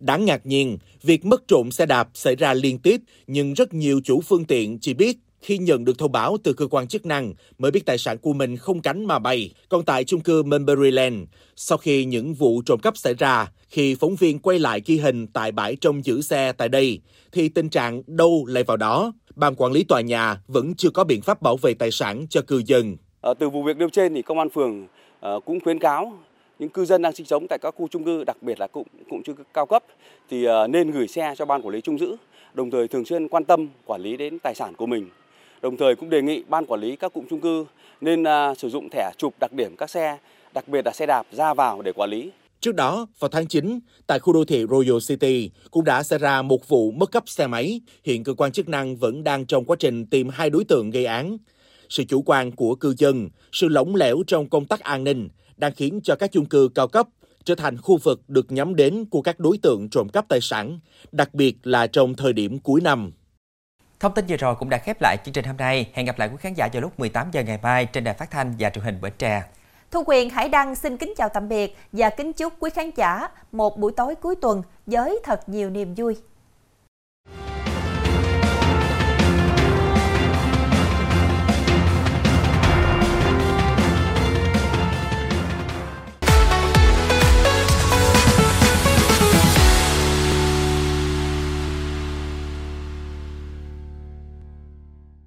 Đáng 0.00 0.24
ngạc 0.24 0.46
nhiên, 0.46 0.78
việc 1.02 1.24
mất 1.24 1.48
trộm 1.48 1.70
xe 1.70 1.86
đạp 1.86 2.08
xảy 2.14 2.36
ra 2.36 2.54
liên 2.54 2.78
tiếp 2.78 2.96
nhưng 3.26 3.54
rất 3.54 3.74
nhiều 3.74 4.00
chủ 4.04 4.20
phương 4.20 4.44
tiện 4.44 4.78
chỉ 4.80 4.94
biết 4.94 5.16
khi 5.44 5.58
nhận 5.58 5.84
được 5.84 5.98
thông 5.98 6.12
báo 6.12 6.36
từ 6.44 6.52
cơ 6.52 6.66
quan 6.66 6.86
chức 6.86 7.06
năng 7.06 7.34
mới 7.58 7.70
biết 7.70 7.86
tài 7.86 7.98
sản 7.98 8.18
của 8.18 8.32
mình 8.32 8.56
không 8.56 8.82
cánh 8.82 9.04
mà 9.04 9.18
bay. 9.18 9.50
Còn 9.68 9.84
tại 9.84 10.04
chung 10.04 10.20
cư 10.20 10.42
Mulberryland, 10.42 11.16
sau 11.56 11.78
khi 11.78 12.04
những 12.04 12.34
vụ 12.34 12.62
trộm 12.66 12.80
cắp 12.80 12.96
xảy 12.96 13.14
ra, 13.14 13.46
khi 13.68 13.94
phóng 13.94 14.14
viên 14.16 14.38
quay 14.38 14.58
lại 14.58 14.82
ghi 14.86 14.98
hình 14.98 15.26
tại 15.26 15.52
bãi 15.52 15.76
trông 15.76 16.04
giữ 16.04 16.22
xe 16.22 16.52
tại 16.52 16.68
đây, 16.68 17.00
thì 17.32 17.48
tình 17.48 17.68
trạng 17.68 18.02
đâu 18.06 18.44
lại 18.48 18.64
vào 18.64 18.76
đó. 18.76 19.12
Ban 19.36 19.54
quản 19.54 19.72
lý 19.72 19.84
tòa 19.84 20.00
nhà 20.00 20.40
vẫn 20.48 20.74
chưa 20.74 20.90
có 20.90 21.04
biện 21.04 21.22
pháp 21.22 21.42
bảo 21.42 21.56
vệ 21.56 21.74
tài 21.74 21.90
sản 21.90 22.26
cho 22.30 22.40
cư 22.42 22.62
dân. 22.66 22.96
À, 23.20 23.34
từ 23.34 23.48
vụ 23.48 23.62
việc 23.62 23.76
nêu 23.76 23.88
trên 23.88 24.14
thì 24.14 24.22
công 24.22 24.38
an 24.38 24.50
phường 24.50 24.86
ờ, 25.20 25.40
cũng 25.44 25.60
khuyến 25.60 25.78
cáo 25.78 26.12
những 26.58 26.68
cư 26.68 26.84
dân 26.84 27.02
đang 27.02 27.12
sinh 27.12 27.26
sống 27.26 27.46
tại 27.48 27.58
các 27.62 27.74
khu 27.76 27.88
chung 27.88 28.04
cư, 28.04 28.24
đặc 28.24 28.36
biệt 28.40 28.60
là 28.60 28.66
cụm 28.66 28.86
cụm 29.10 29.22
chung 29.22 29.36
cư 29.36 29.44
cao 29.54 29.66
cấp 29.66 29.84
thì 30.30 30.44
ờ, 30.44 30.66
nên 30.66 30.90
gửi 30.90 31.08
xe 31.08 31.34
cho 31.38 31.44
ban 31.44 31.62
quản 31.62 31.74
lý 31.74 31.80
chung 31.80 31.98
giữ, 31.98 32.16
đồng 32.54 32.70
thời 32.70 32.88
thường 32.88 33.04
xuyên 33.04 33.28
quan 33.28 33.44
tâm 33.44 33.68
quản 33.86 34.00
lý 34.00 34.16
đến 34.16 34.38
tài 34.38 34.54
sản 34.54 34.74
của 34.74 34.86
mình 34.86 35.08
Đồng 35.64 35.76
thời 35.76 35.96
cũng 35.96 36.10
đề 36.10 36.22
nghị 36.22 36.42
ban 36.48 36.66
quản 36.66 36.80
lý 36.80 36.96
các 36.96 37.12
cụm 37.12 37.24
chung 37.30 37.40
cư 37.40 37.64
nên 38.00 38.22
uh, 38.22 38.58
sử 38.58 38.68
dụng 38.68 38.88
thẻ 38.90 39.10
chụp 39.18 39.34
đặc 39.40 39.52
điểm 39.52 39.76
các 39.76 39.90
xe, 39.90 40.18
đặc 40.54 40.68
biệt 40.68 40.86
là 40.86 40.92
xe 40.92 41.06
đạp 41.06 41.26
ra 41.32 41.54
vào 41.54 41.82
để 41.82 41.92
quản 41.92 42.10
lý. 42.10 42.30
Trước 42.60 42.74
đó, 42.74 43.06
vào 43.18 43.28
tháng 43.28 43.46
9, 43.46 43.78
tại 44.06 44.18
khu 44.18 44.32
đô 44.32 44.44
thị 44.44 44.64
Royal 44.70 44.98
City 45.08 45.50
cũng 45.70 45.84
đã 45.84 46.02
xảy 46.02 46.18
ra 46.18 46.42
một 46.42 46.68
vụ 46.68 46.90
mất 46.90 47.12
cắp 47.12 47.28
xe 47.28 47.46
máy. 47.46 47.80
Hiện 48.04 48.24
cơ 48.24 48.34
quan 48.34 48.52
chức 48.52 48.68
năng 48.68 48.96
vẫn 48.96 49.24
đang 49.24 49.46
trong 49.46 49.64
quá 49.64 49.76
trình 49.80 50.06
tìm 50.06 50.28
hai 50.28 50.50
đối 50.50 50.64
tượng 50.64 50.90
gây 50.90 51.04
án. 51.04 51.36
Sự 51.88 52.04
chủ 52.04 52.22
quan 52.22 52.52
của 52.52 52.74
cư 52.74 52.94
dân, 52.98 53.28
sự 53.52 53.68
lỏng 53.68 53.96
lẻo 53.96 54.22
trong 54.26 54.48
công 54.48 54.64
tác 54.64 54.80
an 54.80 55.04
ninh 55.04 55.28
đang 55.56 55.74
khiến 55.74 56.00
cho 56.04 56.16
các 56.16 56.32
chung 56.32 56.46
cư 56.46 56.68
cao 56.74 56.88
cấp 56.88 57.08
trở 57.44 57.54
thành 57.54 57.76
khu 57.78 57.96
vực 57.96 58.20
được 58.28 58.52
nhắm 58.52 58.74
đến 58.74 59.04
của 59.10 59.22
các 59.22 59.40
đối 59.40 59.58
tượng 59.58 59.88
trộm 59.90 60.08
cắp 60.08 60.28
tài 60.28 60.40
sản, 60.40 60.78
đặc 61.12 61.34
biệt 61.34 61.56
là 61.62 61.86
trong 61.86 62.14
thời 62.14 62.32
điểm 62.32 62.58
cuối 62.58 62.80
năm. 62.80 63.12
Thông 64.04 64.14
tin 64.14 64.24
vừa 64.28 64.36
rồi 64.36 64.54
cũng 64.54 64.70
đã 64.70 64.78
khép 64.78 64.96
lại 65.00 65.16
chương 65.24 65.32
trình 65.32 65.44
hôm 65.44 65.56
nay. 65.56 65.90
Hẹn 65.94 66.06
gặp 66.06 66.18
lại 66.18 66.28
quý 66.28 66.36
khán 66.40 66.54
giả 66.54 66.68
vào 66.72 66.82
lúc 66.82 67.00
18 67.00 67.30
giờ 67.32 67.42
ngày 67.42 67.58
mai 67.62 67.86
trên 67.86 68.04
đài 68.04 68.14
phát 68.14 68.30
thanh 68.30 68.54
và 68.58 68.70
truyền 68.70 68.84
hình 68.84 69.00
Bến 69.00 69.12
Tre. 69.18 69.42
Thu 69.90 70.02
Quyền, 70.06 70.30
Hải 70.30 70.48
Đăng 70.48 70.74
xin 70.74 70.96
kính 70.96 71.14
chào 71.16 71.28
tạm 71.28 71.48
biệt 71.48 71.76
và 71.92 72.10
kính 72.10 72.32
chúc 72.32 72.52
quý 72.60 72.70
khán 72.70 72.90
giả 72.96 73.28
một 73.52 73.78
buổi 73.78 73.92
tối 73.92 74.14
cuối 74.14 74.36
tuần 74.36 74.62
với 74.86 75.20
thật 75.24 75.48
nhiều 75.48 75.70
niềm 75.70 75.94
vui. 75.94 76.16